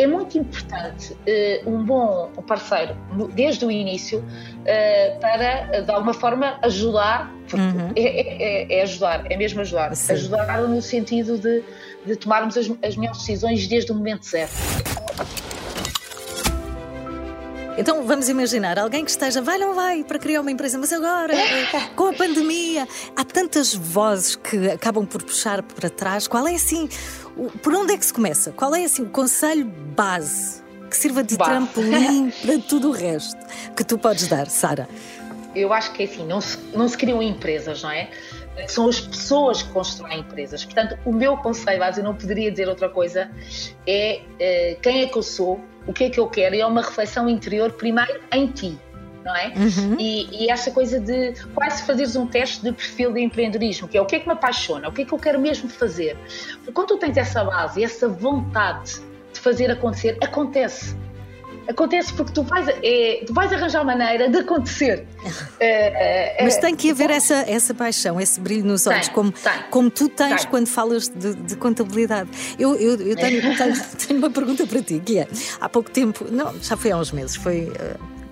É 0.00 0.06
muito 0.06 0.38
importante 0.38 1.12
uh, 1.12 1.70
um 1.70 1.84
bom 1.84 2.30
parceiro 2.46 2.96
desde 3.34 3.66
o 3.66 3.70
início 3.70 4.20
uh, 4.20 5.20
para, 5.20 5.82
de 5.82 5.90
alguma 5.90 6.14
forma, 6.14 6.58
ajudar, 6.62 7.30
uhum. 7.52 7.92
é, 7.94 8.02
é, 8.02 8.78
é, 8.78 8.82
ajudar, 8.82 9.30
é 9.30 9.36
mesmo 9.36 9.60
ajudar, 9.60 9.94
Sim. 9.94 10.14
ajudar 10.14 10.62
no 10.62 10.80
sentido 10.80 11.36
de, 11.36 11.62
de 12.06 12.16
tomarmos 12.16 12.56
as, 12.56 12.70
as 12.82 12.96
melhores 12.96 13.18
decisões 13.18 13.66
desde 13.66 13.92
o 13.92 13.94
momento 13.94 14.24
zero. 14.24 14.50
Então 17.76 18.04
vamos 18.04 18.28
imaginar 18.28 18.78
alguém 18.78 19.04
que 19.04 19.10
esteja, 19.10 19.40
vai, 19.40 19.56
não 19.56 19.74
vai, 19.74 20.04
para 20.04 20.18
criar 20.18 20.40
uma 20.40 20.50
empresa, 20.50 20.76
mas 20.76 20.92
agora, 20.92 21.34
com 21.96 22.08
a 22.08 22.12
pandemia, 22.12 22.86
há 23.16 23.24
tantas 23.24 23.74
vozes 23.74 24.36
que 24.36 24.70
acabam 24.70 25.06
por 25.06 25.22
puxar 25.22 25.62
para 25.62 25.88
trás. 25.88 26.28
Qual 26.28 26.46
é 26.46 26.54
assim 26.54 26.88
por 27.62 27.74
onde 27.74 27.94
é 27.94 27.98
que 27.98 28.04
se 28.04 28.12
começa? 28.12 28.52
Qual 28.52 28.74
é 28.74 28.84
assim 28.84 29.02
o 29.02 29.08
conselho 29.08 29.64
base 29.64 30.62
que 30.88 30.96
sirva 30.96 31.22
de 31.22 31.36
trampolim 31.36 32.30
para 32.42 32.58
tudo 32.58 32.88
o 32.88 32.92
resto 32.92 33.38
que 33.76 33.84
tu 33.84 33.98
podes 33.98 34.26
dar, 34.28 34.46
Sara? 34.46 34.88
Eu 35.54 35.72
acho 35.72 35.92
que 35.92 36.02
é 36.02 36.06
assim, 36.06 36.26
não 36.26 36.40
se, 36.40 36.58
não 36.74 36.88
se 36.88 36.96
criam 36.96 37.22
empresas, 37.22 37.82
não 37.82 37.90
é? 37.90 38.10
São 38.68 38.88
as 38.88 39.00
pessoas 39.00 39.62
que 39.62 39.72
constroem 39.72 40.20
empresas. 40.20 40.64
Portanto, 40.64 40.98
o 41.04 41.12
meu 41.12 41.36
conselho 41.38 41.78
base, 41.78 42.00
eu 42.00 42.04
não 42.04 42.14
poderia 42.14 42.50
dizer 42.50 42.68
outra 42.68 42.88
coisa, 42.88 43.30
é 43.86 44.20
uh, 44.22 44.80
quem 44.80 45.02
é 45.02 45.06
que 45.06 45.16
eu 45.16 45.22
sou, 45.22 45.60
o 45.86 45.92
que 45.92 46.04
é 46.04 46.10
que 46.10 46.20
eu 46.20 46.28
quero, 46.28 46.54
e 46.54 46.60
é 46.60 46.66
uma 46.66 46.82
reflexão 46.82 47.28
interior 47.28 47.72
primeiro 47.72 48.20
em 48.32 48.46
ti 48.48 48.78
não 49.24 49.34
é? 49.36 49.48
Uhum. 49.48 49.96
E, 49.98 50.44
e, 50.44 50.50
essa 50.50 50.70
coisa 50.70 50.98
de 50.98 51.34
quase 51.54 51.82
fazeres 51.82 52.16
um 52.16 52.26
teste 52.26 52.62
de 52.62 52.72
perfil 52.72 53.12
de 53.12 53.20
empreendedorismo, 53.20 53.88
que 53.88 53.98
é 53.98 54.00
o 54.00 54.06
que 54.06 54.16
é 54.16 54.20
que 54.20 54.26
me 54.26 54.32
apaixona, 54.32 54.88
o 54.88 54.92
que 54.92 55.02
é 55.02 55.04
que 55.04 55.12
eu 55.12 55.18
quero 55.18 55.40
mesmo 55.40 55.68
fazer. 55.68 56.16
Porque 56.58 56.72
quando 56.72 56.88
tu 56.88 56.98
tens 56.98 57.16
essa 57.16 57.44
base, 57.44 57.82
essa 57.82 58.08
vontade 58.08 59.00
de 59.32 59.40
fazer 59.40 59.70
acontecer, 59.70 60.18
acontece. 60.22 60.96
Acontece 61.68 62.12
porque 62.14 62.32
tu 62.32 62.42
vais, 62.42 62.66
é, 62.82 63.22
tu 63.24 63.32
vais 63.32 63.52
arranjar 63.52 63.84
maneira 63.84 64.28
de 64.28 64.38
acontecer. 64.38 65.06
Uh, 65.22 66.42
Mas 66.42 66.56
tem 66.56 66.74
que 66.74 66.90
haver 66.90 67.10
essa, 67.10 67.44
essa 67.48 67.72
paixão, 67.72 68.20
esse 68.20 68.40
brilho 68.40 68.64
nos 68.64 68.88
olhos, 68.88 69.06
tem, 69.06 69.14
como, 69.14 69.30
tem, 69.30 69.52
como 69.70 69.90
tu 69.90 70.08
tens 70.08 70.42
tem. 70.42 70.50
quando 70.50 70.66
falas 70.66 71.08
de, 71.08 71.34
de 71.34 71.56
contabilidade. 71.56 72.28
Eu, 72.58 72.74
eu, 72.74 72.96
eu 72.96 73.14
tenho, 73.14 73.40
tenho, 73.56 73.76
tenho, 74.06 74.18
uma 74.18 74.30
pergunta 74.30 74.66
para 74.66 74.82
ti, 74.82 75.00
que 75.04 75.18
é: 75.18 75.28
há 75.60 75.68
pouco 75.68 75.90
tempo, 75.90 76.26
não, 76.28 76.58
já 76.60 76.76
foi 76.76 76.90
há 76.90 76.96
uns 76.96 77.12
meses, 77.12 77.36
foi. 77.36 77.70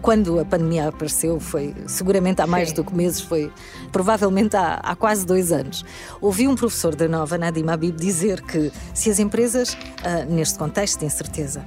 Quando 0.00 0.38
a 0.38 0.44
pandemia 0.44 0.88
apareceu, 0.88 1.40
foi 1.40 1.74
seguramente 1.87 2.40
há 2.40 2.46
mais 2.46 2.68
Sim. 2.68 2.76
do 2.76 2.84
que 2.84 2.94
meses, 2.94 3.20
foi 3.20 3.52
provavelmente 3.90 4.56
há, 4.56 4.74
há, 4.74 4.94
quase 4.94 5.26
dois 5.26 5.50
anos. 5.50 5.84
Ouvi 6.20 6.46
um 6.46 6.54
professor 6.54 6.94
da 6.94 7.08
Nova, 7.08 7.37
Nadim 7.37 7.68
Habib, 7.68 7.96
dizer 7.96 8.40
que 8.42 8.70
se 8.94 9.11
as 9.11 9.18
empresas, 9.18 9.74
uh, 9.74 10.32
neste 10.32 10.58
contexto 10.58 11.00
de 11.00 11.06
incerteza, 11.06 11.64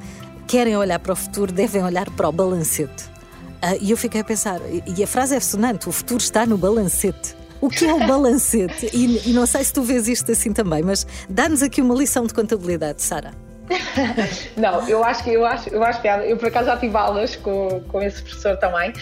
querem 0.48 0.78
olhar 0.78 1.00
para 1.00 1.14
o 1.14 1.16
futuro, 1.16 1.52
devem 1.52 1.84
olhar 1.84 2.10
para 2.10 2.30
o 2.30 2.32
balancete. 2.32 3.04
Uh, 3.62 3.78
e 3.82 3.92
eu 3.92 3.98
fiquei 3.98 4.22
a 4.22 4.24
pensar, 4.24 4.60
e 4.88 5.04
a 5.04 5.08
frase 5.08 5.36
é 5.36 5.40
sonante: 5.40 5.90
o 5.90 5.92
futuro 5.92 6.22
está 6.22 6.46
no 6.46 6.58
balancete. 6.58 7.36
O 7.60 7.70
que 7.70 7.86
é 7.86 7.94
o 7.94 8.00
balancete? 8.08 8.90
E, 8.92 9.30
e 9.30 9.34
não 9.34 9.46
sei 9.46 9.64
se 9.64 9.72
tu 9.72 9.84
vês 9.84 10.08
isto 10.08 10.32
assim 10.32 10.52
também, 10.52 10.82
mas 10.82 11.06
dá-nos 11.30 11.62
aqui 11.62 11.80
uma 11.80 11.94
lição 11.94 12.26
de 12.26 12.34
contabilidade, 12.34 13.04
Sara. 13.04 13.51
Não, 14.58 14.88
eu 14.88 15.04
acho 15.04 15.24
que 15.24 15.32
eu 15.32 15.46
acho, 15.46 15.70
eu 15.70 15.84
acho 15.84 16.02
piada. 16.02 16.26
Eu 16.26 16.38
por 16.38 16.48
acaso 16.48 16.68
já 16.68 16.78
tive 16.78 16.96
aulas 16.98 17.36
com, 17.36 17.82
com 17.88 18.02
esse 18.02 18.22
professor 18.22 18.58
também. 18.58 18.92
Uh, 18.92 18.94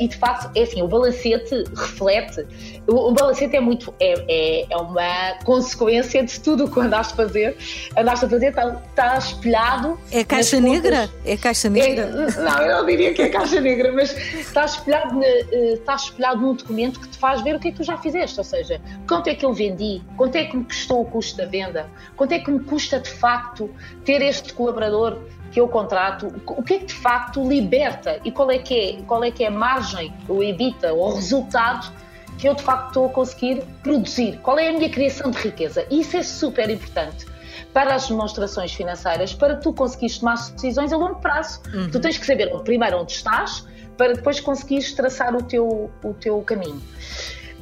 e 0.00 0.08
de 0.08 0.16
facto, 0.16 0.50
é 0.56 0.62
assim, 0.62 0.82
o 0.82 0.88
balancete 0.88 1.64
reflete. 1.76 2.46
O, 2.86 3.10
o 3.10 3.12
balancete 3.12 3.56
é 3.56 3.60
muito, 3.60 3.94
é, 4.00 4.14
é, 4.28 4.66
é, 4.70 4.76
uma 4.76 5.38
consequência 5.44 6.22
de 6.24 6.40
tudo 6.40 6.64
o 6.64 6.70
que 6.70 6.80
andaste 6.80 7.12
a 7.12 7.16
fazer. 7.16 7.56
Andaste 7.96 8.24
a 8.24 8.28
fazer, 8.28 8.48
está, 8.48 8.82
está 8.88 9.18
espelhado. 9.18 9.98
É 10.10 10.24
caixa 10.24 10.60
negra? 10.60 11.10
É 11.24 11.36
caixa 11.36 11.68
negra? 11.68 12.04
É, 12.04 12.40
não, 12.40 12.62
eu 12.62 12.76
não 12.78 12.86
diria 12.86 13.12
que 13.14 13.22
é 13.22 13.28
caixa 13.28 13.60
negra, 13.60 13.92
mas 13.92 14.16
está 14.34 14.64
espelhado, 14.64 15.14
na, 15.14 15.26
eh, 15.26 15.74
está 15.74 15.94
espelhado 15.94 16.40
num 16.40 16.54
documento 16.54 16.98
que 17.00 17.08
te 17.08 17.18
faz 17.18 17.42
ver 17.42 17.56
o 17.56 17.60
que 17.60 17.68
é 17.68 17.70
que 17.70 17.76
tu 17.76 17.84
já 17.84 17.96
fizeste. 17.98 18.38
Ou 18.38 18.44
seja, 18.44 18.80
quanto 19.06 19.28
é 19.28 19.34
que 19.34 19.44
eu 19.44 19.52
vendi, 19.52 20.02
quanto 20.16 20.36
é 20.36 20.44
que 20.44 20.56
me 20.56 20.64
custou 20.64 21.02
o 21.02 21.04
custo 21.04 21.36
da 21.36 21.46
venda, 21.46 21.86
quanto 22.16 22.32
é 22.32 22.38
que 22.38 22.50
me 22.50 22.60
custa 22.60 22.98
de 22.98 23.10
facto 23.10 23.70
ter 24.04 24.22
este 24.22 24.52
colaborador 24.52 25.18
que 25.50 25.60
eu 25.60 25.68
contrato, 25.68 26.32
o 26.46 26.62
que 26.62 26.74
é 26.74 26.78
que 26.78 26.86
de 26.86 26.94
facto 26.94 27.46
liberta 27.46 28.18
e 28.24 28.32
qual 28.32 28.50
é 28.50 28.58
que 28.58 28.74
é, 28.74 29.02
qual 29.02 29.22
é, 29.22 29.30
que 29.30 29.44
é 29.44 29.48
a 29.48 29.50
margem, 29.50 30.12
o 30.28 30.42
evita, 30.42 30.94
o 30.94 31.14
resultado 31.14 31.92
que 32.38 32.48
eu 32.48 32.54
de 32.54 32.62
facto 32.62 32.88
estou 32.88 33.06
a 33.06 33.08
conseguir 33.10 33.62
produzir? 33.82 34.38
Qual 34.42 34.58
é 34.58 34.68
a 34.68 34.72
minha 34.72 34.88
criação 34.88 35.30
de 35.30 35.38
riqueza? 35.38 35.86
Isso 35.90 36.16
é 36.16 36.22
super 36.22 36.70
importante 36.70 37.26
para 37.72 37.94
as 37.94 38.08
demonstrações 38.08 38.72
financeiras, 38.72 39.34
para 39.34 39.56
tu 39.56 39.72
conseguires 39.72 40.18
tomar 40.18 40.36
decisões 40.36 40.92
a 40.92 40.96
longo 40.96 41.16
prazo. 41.16 41.60
Uhum. 41.72 41.90
Tu 41.90 42.00
tens 42.00 42.16
que 42.16 42.26
saber 42.26 42.50
primeiro 42.60 42.98
onde 42.98 43.12
estás, 43.12 43.66
para 43.96 44.14
depois 44.14 44.40
conseguires 44.40 44.92
traçar 44.94 45.34
o 45.36 45.42
teu, 45.42 45.90
o 46.02 46.14
teu 46.14 46.40
caminho 46.42 46.82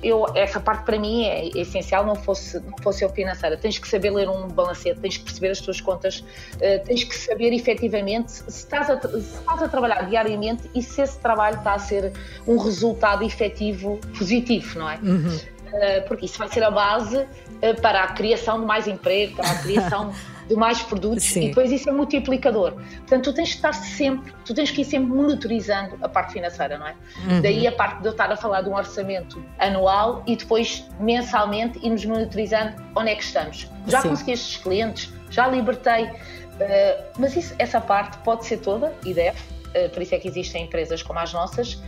eu, 0.02 0.26
essa 0.34 0.58
parte 0.58 0.84
para 0.84 0.98
mim 0.98 1.24
é 1.24 1.48
essencial, 1.58 2.04
não 2.04 2.14
fosse, 2.14 2.58
não 2.60 2.76
fosse 2.82 3.04
eu 3.04 3.10
financeira. 3.10 3.56
Tens 3.56 3.78
que 3.78 3.86
saber 3.88 4.10
ler 4.10 4.28
um 4.28 4.48
balancete, 4.48 5.00
tens 5.00 5.16
que 5.18 5.24
perceber 5.24 5.50
as 5.50 5.60
tuas 5.60 5.80
contas, 5.80 6.20
uh, 6.20 6.84
tens 6.84 7.04
que 7.04 7.16
saber 7.16 7.52
efetivamente 7.52 8.32
se 8.32 8.48
estás, 8.48 8.88
a, 8.88 9.00
se 9.00 9.18
estás 9.18 9.62
a 9.62 9.68
trabalhar 9.68 10.08
diariamente 10.08 10.70
e 10.74 10.82
se 10.82 11.02
esse 11.02 11.18
trabalho 11.18 11.58
está 11.58 11.74
a 11.74 11.78
ser 11.78 12.12
um 12.46 12.56
resultado 12.56 13.22
efetivo 13.24 13.98
positivo, 14.16 14.78
não 14.78 14.90
é? 14.90 14.98
Uhum. 15.02 15.36
Uh, 15.36 16.08
porque 16.08 16.26
isso 16.26 16.38
vai 16.38 16.48
ser 16.48 16.64
a 16.64 16.70
base 16.70 17.18
uh, 17.18 17.80
para 17.80 18.02
a 18.02 18.08
criação 18.08 18.60
de 18.60 18.66
mais 18.66 18.88
emprego, 18.88 19.36
para 19.36 19.50
a 19.50 19.58
criação 19.62 20.12
de 20.50 20.56
mais 20.56 20.82
produtos 20.82 21.22
Sim. 21.22 21.44
e 21.44 21.48
depois 21.48 21.70
isso 21.70 21.88
é 21.88 21.92
multiplicador. 21.92 22.72
Portanto, 22.72 23.24
tu 23.24 23.32
tens 23.32 23.50
que 23.50 23.56
estar 23.56 23.72
sempre, 23.72 24.32
tu 24.44 24.52
tens 24.52 24.70
que 24.72 24.80
ir 24.80 24.84
sempre 24.84 25.08
monitorizando 25.08 25.96
a 26.02 26.08
parte 26.08 26.32
financeira, 26.32 26.76
não 26.76 26.88
é? 26.88 26.94
Uhum. 27.28 27.40
Daí 27.40 27.66
a 27.68 27.72
parte 27.72 28.00
de 28.00 28.08
eu 28.08 28.10
estar 28.10 28.30
a 28.32 28.36
falar 28.36 28.62
de 28.62 28.68
um 28.68 28.74
orçamento 28.74 29.40
anual 29.60 30.24
e 30.26 30.34
depois 30.34 30.84
mensalmente 30.98 31.78
irmos 31.86 32.04
monitorizando 32.04 32.82
onde 32.96 33.10
é 33.10 33.14
que 33.14 33.22
estamos. 33.22 33.70
Já 33.86 34.00
Sim. 34.00 34.08
consegui 34.08 34.32
estes 34.32 34.56
clientes, 34.56 35.12
já 35.30 35.46
libertei, 35.46 36.06
uh, 36.06 36.10
mas 37.16 37.36
isso, 37.36 37.54
essa 37.56 37.80
parte 37.80 38.18
pode 38.18 38.44
ser 38.44 38.56
toda 38.56 38.92
e 39.04 39.14
deve, 39.14 39.38
uh, 39.38 39.88
por 39.90 40.02
isso 40.02 40.16
é 40.16 40.18
que 40.18 40.26
existem 40.26 40.64
empresas 40.64 41.00
como 41.00 41.20
as 41.20 41.32
nossas 41.32 41.80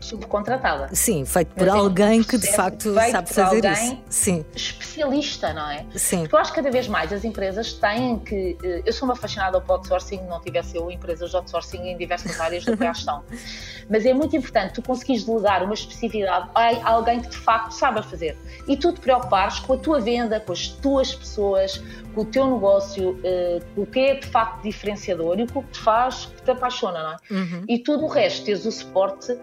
subcontratada. 0.00 0.88
Sim, 0.92 1.24
feito 1.24 1.54
por 1.54 1.68
alguém 1.68 2.22
que 2.22 2.38
de 2.38 2.50
facto 2.52 2.94
sabe 2.94 3.32
fazer 3.32 3.64
isso. 3.64 3.98
Sim. 4.08 4.44
Especialista, 4.54 5.52
não 5.52 5.70
é? 5.70 5.86
Sim. 5.94 6.20
Porque 6.20 6.34
eu 6.34 6.38
acho 6.38 6.50
que 6.52 6.56
cada 6.56 6.70
vez 6.70 6.88
mais 6.88 7.12
as 7.12 7.24
empresas 7.24 7.74
têm 7.74 8.18
que. 8.18 8.56
Eh, 8.62 8.82
eu 8.86 8.92
sou 8.92 9.06
uma 9.06 9.14
apaixonada 9.14 9.58
ao 9.58 9.72
outsourcing, 9.72 10.22
não 10.22 10.40
tivesse 10.40 10.76
eu 10.76 10.90
empresas 10.90 11.30
de 11.30 11.36
outsourcing 11.36 11.88
em 11.88 11.96
diversas 11.96 12.40
áreas 12.40 12.64
da 12.64 12.76
criação. 12.76 13.22
Mas 13.88 14.06
é 14.06 14.14
muito 14.14 14.36
importante 14.36 14.74
tu 14.74 14.82
conseguires 14.82 15.24
delegar 15.24 15.62
uma 15.62 15.74
especificidade 15.74 16.48
a 16.54 16.90
alguém 16.90 17.20
que 17.20 17.28
de 17.28 17.36
facto 17.36 17.72
saiba 17.72 18.02
fazer. 18.02 18.36
E 18.66 18.76
tu 18.76 18.92
te 18.92 19.00
preocupares 19.00 19.58
com 19.58 19.74
a 19.74 19.76
tua 19.76 20.00
venda, 20.00 20.40
com 20.40 20.52
as 20.52 20.68
tuas 20.68 21.14
pessoas, 21.14 21.82
com 22.14 22.22
o 22.22 22.24
teu 22.24 22.46
negócio, 22.46 23.12
uh, 23.12 23.80
o 23.80 23.86
que 23.86 24.00
é 24.00 24.14
de 24.14 24.26
facto 24.26 24.62
diferenciador 24.62 25.38
e 25.38 25.42
o 25.42 25.46
que 25.46 25.62
te 25.62 25.78
faz, 25.78 26.26
que 26.26 26.42
te 26.42 26.50
apaixona, 26.50 27.02
não 27.02 27.12
é? 27.12 27.40
Uhum. 27.40 27.64
E 27.68 27.78
tudo 27.78 28.04
o 28.04 28.08
resto, 28.08 28.44
tens 28.44 28.64
o 28.64 28.72
suporte 28.72 29.36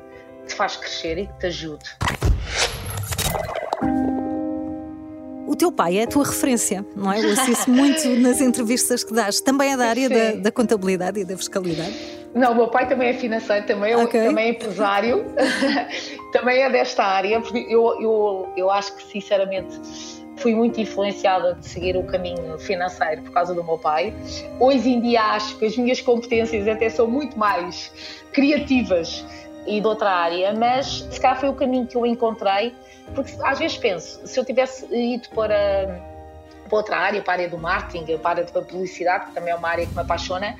te 0.47 0.55
faz 0.55 0.75
crescer 0.75 1.17
e 1.17 1.27
que 1.27 1.33
te 1.39 1.45
ajude. 1.47 1.85
O 5.47 5.55
teu 5.55 5.71
pai 5.71 5.97
é 5.97 6.03
a 6.03 6.07
tua 6.07 6.25
referência, 6.25 6.85
não 6.95 7.11
é? 7.11 7.23
Eu 7.23 7.31
assisto 7.31 7.69
muito 7.69 8.07
nas 8.19 8.41
entrevistas 8.41 9.03
que 9.03 9.13
dás. 9.13 9.39
Também 9.41 9.71
é 9.71 9.77
da 9.77 9.87
área 9.87 10.09
da, 10.09 10.31
da, 10.41 10.51
contabilidade 10.51 11.19
e 11.19 11.25
da 11.25 11.37
fiscalidade? 11.37 11.95
Não, 12.33 12.51
o 12.51 12.55
meu 12.55 12.67
pai 12.67 12.87
também 12.87 13.09
é 13.09 13.13
financeiro, 13.13 13.65
também, 13.65 13.93
é, 13.93 13.97
okay. 13.97 14.25
também 14.25 14.45
é 14.45 14.49
empresário, 14.49 15.25
também 16.31 16.61
é 16.61 16.69
desta 16.69 17.03
área, 17.03 17.39
porque 17.41 17.65
eu, 17.69 17.99
eu, 18.01 18.49
eu 18.55 18.69
acho 18.69 18.95
que, 18.95 19.03
sinceramente, 19.11 19.79
fui 20.37 20.53
muito 20.53 20.79
influenciada 20.79 21.55
de 21.55 21.67
seguir 21.67 21.97
o 21.97 22.03
caminho 22.03 22.57
financeiro 22.59 23.23
por 23.23 23.31
causa 23.31 23.53
do 23.53 23.63
meu 23.63 23.77
pai. 23.77 24.13
Hoje 24.59 24.89
em 24.89 25.01
dia 25.01 25.21
acho 25.33 25.57
que 25.57 25.65
as 25.65 25.75
minhas 25.77 26.01
competências 26.01 26.67
até 26.67 26.89
são 26.89 27.07
muito 27.07 27.37
mais 27.37 27.91
criativas 28.31 29.25
e 29.67 29.81
de 29.81 29.87
outra 29.87 30.09
área, 30.09 30.53
mas 30.53 31.05
se 31.09 31.19
calhar 31.19 31.39
foi 31.39 31.49
o 31.49 31.53
caminho 31.53 31.85
que 31.85 31.95
eu 31.95 32.05
encontrei, 32.05 32.73
porque 33.13 33.33
às 33.43 33.59
vezes 33.59 33.77
penso, 33.77 34.25
se 34.25 34.39
eu 34.39 34.45
tivesse 34.45 34.85
ido 34.95 35.29
para, 35.29 36.01
para 36.67 36.77
outra 36.77 36.97
área, 36.97 37.21
para 37.21 37.33
a 37.33 37.35
área 37.35 37.49
do 37.49 37.57
marketing, 37.57 38.17
para 38.17 38.29
a 38.29 38.31
área 38.31 38.43
da 38.45 38.61
publicidade, 38.61 39.27
que 39.27 39.31
também 39.33 39.51
é 39.51 39.55
uma 39.55 39.67
área 39.67 39.85
que 39.85 39.93
me 39.93 40.01
apaixona, 40.01 40.55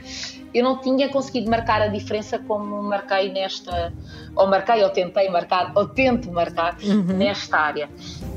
eu 0.53 0.63
não 0.63 0.77
tinha 0.81 1.09
conseguido 1.09 1.49
marcar 1.49 1.81
a 1.81 1.87
diferença 1.87 2.39
como 2.39 2.81
marquei 2.83 3.31
nesta, 3.31 3.93
ou 4.35 4.47
marquei, 4.47 4.83
ou 4.83 4.89
tentei 4.89 5.29
marcar, 5.29 5.71
ou 5.75 5.87
tento 5.87 6.31
marcar 6.31 6.77
uhum. 6.83 7.03
nesta 7.03 7.57
área. 7.57 7.89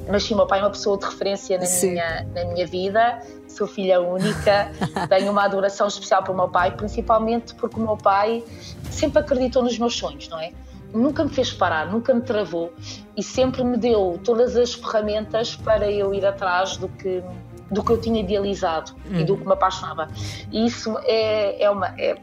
Mas 0.08 0.24
sim, 0.24 0.34
meu 0.34 0.46
pai 0.46 0.60
é 0.60 0.62
uma 0.62 0.70
pessoa 0.70 0.98
de 0.98 1.06
referência 1.06 1.58
na, 1.58 1.64
minha, 1.66 2.26
na 2.34 2.44
minha 2.52 2.66
vida, 2.66 3.22
sou 3.50 3.66
filha 3.66 4.00
única, 4.00 4.70
tenho 5.08 5.30
uma 5.30 5.44
adoração 5.44 5.86
especial 5.88 6.22
para 6.22 6.32
o 6.32 6.36
meu 6.36 6.48
pai, 6.48 6.70
principalmente 6.72 7.54
porque 7.54 7.78
o 7.78 7.82
meu 7.82 7.96
pai 7.96 8.42
sempre 8.90 9.20
acreditou 9.20 9.62
nos 9.62 9.78
meus 9.78 9.96
sonhos, 9.96 10.28
não 10.28 10.38
é? 10.38 10.52
Nunca 10.92 11.24
me 11.24 11.30
fez 11.30 11.52
parar, 11.52 11.86
nunca 11.86 12.12
me 12.12 12.20
travou 12.20 12.72
e 13.16 13.22
sempre 13.22 13.62
me 13.62 13.76
deu 13.76 14.20
todas 14.24 14.56
as 14.56 14.74
ferramentas 14.74 15.54
para 15.54 15.88
eu 15.90 16.12
ir 16.12 16.26
atrás 16.26 16.76
do 16.76 16.88
que 16.88 17.22
do 17.70 17.84
que 17.84 17.92
eu 17.92 18.00
tinha 18.00 18.20
idealizado 18.20 18.92
hum. 19.06 19.20
e 19.20 19.24
do 19.24 19.34
uhum. 19.34 19.40
que 19.40 19.46
me 19.46 19.52
apaixonava. 19.52 20.08
E 20.50 20.66
isso 20.66 20.98
é, 21.04 21.62
é 21.62 21.70
uma. 21.70 21.94
É, 21.98 22.16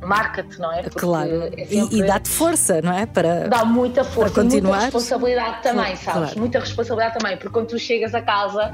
marca-te, 0.00 0.60
não 0.60 0.72
é? 0.72 0.82
Porque 0.82 0.98
claro. 1.00 1.44
É 1.56 1.66
sempre... 1.66 1.96
E, 1.96 2.00
e 2.00 2.06
dá-te 2.06 2.28
força, 2.28 2.80
não 2.80 2.92
é? 2.92 3.06
Para, 3.06 3.48
dá 3.48 3.64
muita 3.64 4.04
força, 4.04 4.32
para 4.32 4.42
continuar. 4.42 4.70
muita 4.70 4.84
responsabilidade 4.84 5.62
também, 5.62 5.96
sabes? 5.96 6.20
Claro. 6.20 6.38
Muita 6.38 6.60
responsabilidade 6.60 7.18
também, 7.18 7.36
porque 7.36 7.50
quando 7.50 7.66
tu 7.68 7.78
chegas 7.78 8.14
a 8.14 8.22
casa 8.22 8.72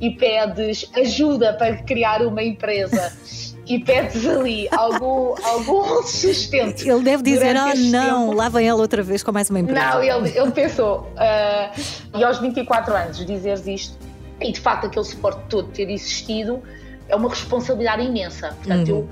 e 0.00 0.10
pedes 0.10 0.90
ajuda 0.94 1.52
para 1.54 1.76
criar 1.82 2.22
uma 2.22 2.42
empresa. 2.42 3.12
e 3.66 3.78
pedes 3.78 4.26
ali 4.26 4.68
algum, 4.70 5.34
algum 5.42 6.02
sustento. 6.02 6.82
Ele 6.86 7.02
deve 7.02 7.22
dizer: 7.22 7.56
Ah, 7.56 7.74
não, 7.74 8.26
tempo. 8.26 8.36
lá 8.36 8.48
vem 8.48 8.68
ela 8.68 8.80
outra 8.80 9.02
vez 9.02 9.22
com 9.22 9.32
mais 9.32 9.48
uma 9.50 9.60
empresa. 9.60 9.80
Não, 9.80 10.02
ele, 10.02 10.36
ele 10.36 10.50
pensou. 10.50 11.08
Uh, 11.14 12.18
e 12.18 12.24
aos 12.24 12.38
24 12.38 12.94
anos 12.94 13.24
dizeres 13.24 13.66
isto, 13.66 13.98
e 14.40 14.52
de 14.52 14.60
facto 14.60 14.86
aquele 14.86 15.04
suporte 15.04 15.40
todo 15.48 15.68
ter 15.68 15.88
existido 15.90 16.62
é 17.08 17.16
uma 17.16 17.28
responsabilidade 17.28 18.02
imensa. 18.02 18.48
Portanto, 18.48 18.92
uhum. 18.92 19.08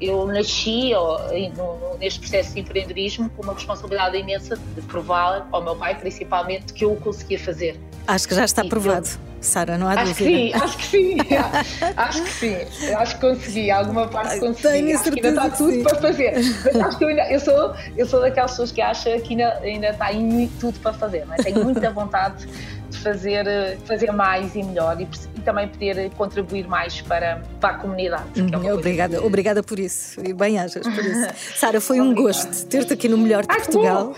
eu, 0.00 0.20
eu 0.20 0.26
nasci 0.26 0.92
ó, 0.94 1.18
no, 1.56 1.98
neste 1.98 2.20
processo 2.20 2.54
de 2.54 2.60
empreendedorismo 2.60 3.30
com 3.30 3.42
uma 3.42 3.54
responsabilidade 3.54 4.16
imensa 4.16 4.56
de 4.56 4.82
provar 4.82 5.48
ao 5.52 5.62
meu 5.62 5.76
pai, 5.76 5.94
principalmente, 5.94 6.72
que 6.72 6.84
eu 6.84 6.92
o 6.92 6.96
conseguia 6.96 7.38
fazer. 7.38 7.80
Acho 8.06 8.28
que 8.28 8.34
já 8.34 8.44
está 8.44 8.64
provado. 8.64 9.08
Sara, 9.40 9.78
não 9.78 9.86
há 9.86 9.92
acho 9.92 10.14
dúvida. 10.14 10.30
Que 10.30 10.36
sim, 10.36 10.52
acho 10.54 10.78
que 10.78 10.84
sim, 10.84 11.16
acho 11.96 12.22
que 12.22 12.30
sim. 12.30 12.94
Acho 12.94 13.14
que 13.14 13.20
consegui, 13.20 13.70
alguma 13.70 14.08
parte 14.08 14.40
consegui. 14.40 14.62
Tenho 14.62 14.94
acho 14.94 15.04
certeza 15.04 15.20
que 15.20 15.26
ainda 15.26 15.46
está 15.46 15.56
tudo 15.56 15.72
sim. 15.72 15.82
para 15.82 15.96
fazer. 15.96 16.32
Mas 16.64 16.76
acho 16.76 16.98
que 16.98 17.04
eu, 17.04 17.08
ainda, 17.08 17.32
eu, 17.32 17.40
sou, 17.40 17.74
eu 17.96 18.06
sou 18.06 18.20
daquelas 18.20 18.50
pessoas 18.52 18.72
que 18.72 18.80
acham 18.80 19.20
que 19.20 19.34
ainda, 19.34 19.58
ainda 19.58 19.88
está 19.90 20.08
tudo 20.58 20.80
para 20.80 20.92
fazer. 20.94 21.26
Não 21.26 21.34
é? 21.34 21.36
Tenho 21.36 21.62
muita 21.62 21.90
vontade 21.90 22.46
de 22.90 22.98
fazer, 22.98 23.78
fazer 23.84 24.10
mais 24.12 24.54
e 24.54 24.62
melhor 24.62 25.00
e, 25.00 25.08
e 25.36 25.40
também 25.40 25.68
poder 25.68 26.10
contribuir 26.10 26.66
mais 26.66 27.00
para, 27.00 27.42
para 27.60 27.76
a 27.76 27.78
comunidade. 27.78 28.24
É 28.64 28.72
obrigada, 28.72 29.24
obrigada 29.24 29.62
por 29.62 29.78
isso 29.78 30.20
e 30.24 30.32
bem 30.32 30.58
ajas 30.58 30.82
por 30.82 31.04
isso. 31.04 31.28
Sara, 31.56 31.80
foi 31.80 32.00
um 32.00 32.14
gosto 32.14 32.66
ter-te 32.66 32.92
aqui 32.92 33.08
no 33.08 33.18
Melhor 33.18 33.42
de 33.42 33.52
Ai, 33.52 33.58
Portugal. 33.58 34.14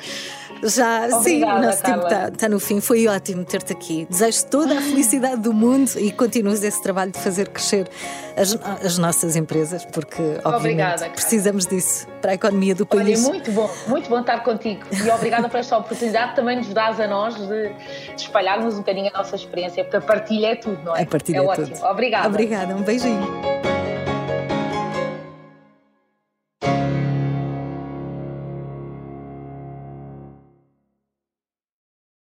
Já, 0.63 1.07
Obrigada, 1.07 1.23
sim, 1.23 1.45
o 1.45 1.63
nosso 1.63 1.83
tá, 1.83 1.89
Carla. 1.89 2.09
tempo 2.09 2.25
está 2.25 2.31
tá 2.31 2.49
no 2.49 2.59
fim. 2.59 2.81
Foi 2.81 3.07
ótimo 3.07 3.45
ter-te 3.45 3.73
aqui. 3.73 4.07
Desejo 4.11 4.47
toda 4.47 4.79
a 4.79 4.81
felicidade 4.81 5.41
do 5.43 5.53
mundo 5.53 5.91
e 5.97 6.11
continuas 6.11 6.63
esse 6.63 6.83
trabalho 6.83 7.13
de 7.13 7.19
fazer 7.19 7.49
crescer 7.49 7.89
as, 8.37 8.59
as 8.85 8.99
nossas 8.99 9.37
empresas, 9.37 9.85
porque 9.85 10.23
obviamente 10.45 10.57
obrigada, 10.57 11.11
precisamos 11.11 11.67
disso 11.67 12.07
para 12.21 12.33
a 12.33 12.35
economia 12.35 12.75
do 12.75 12.87
país. 12.87 13.25
Olha, 13.25 13.35
muito 13.35 13.53
bom, 13.53 13.71
muito 13.87 14.09
bom 14.09 14.21
estar 14.21 14.43
contigo 14.43 14.83
e 14.93 15.11
obrigada 15.11 15.49
por 15.49 15.59
esta 15.59 15.77
oportunidade 15.77 16.35
também 16.35 16.57
nos 16.57 16.69
dás 16.69 17.01
a 17.01 17.07
nós 17.07 17.37
de, 17.37 17.69
de 18.17 18.23
espalharmos 18.23 18.75
um 18.75 18.79
bocadinho 18.79 19.11
a 19.13 19.19
nossa 19.19 19.37
experiência, 19.37 19.85
porque 19.85 19.97
a 19.97 20.01
partilha 20.01 20.49
é 20.49 20.57
tudo, 20.57 20.83
não 20.85 20.97
é? 20.97 21.03
A 21.03 21.07
partilha 21.07 21.39
é, 21.39 21.41
é 21.41 21.43
ótimo. 21.43 21.67
Tudo. 21.69 21.85
Obrigada. 21.87 22.29
Obrigada, 22.29 22.77
um 22.77 22.83
beijinho. 22.83 23.59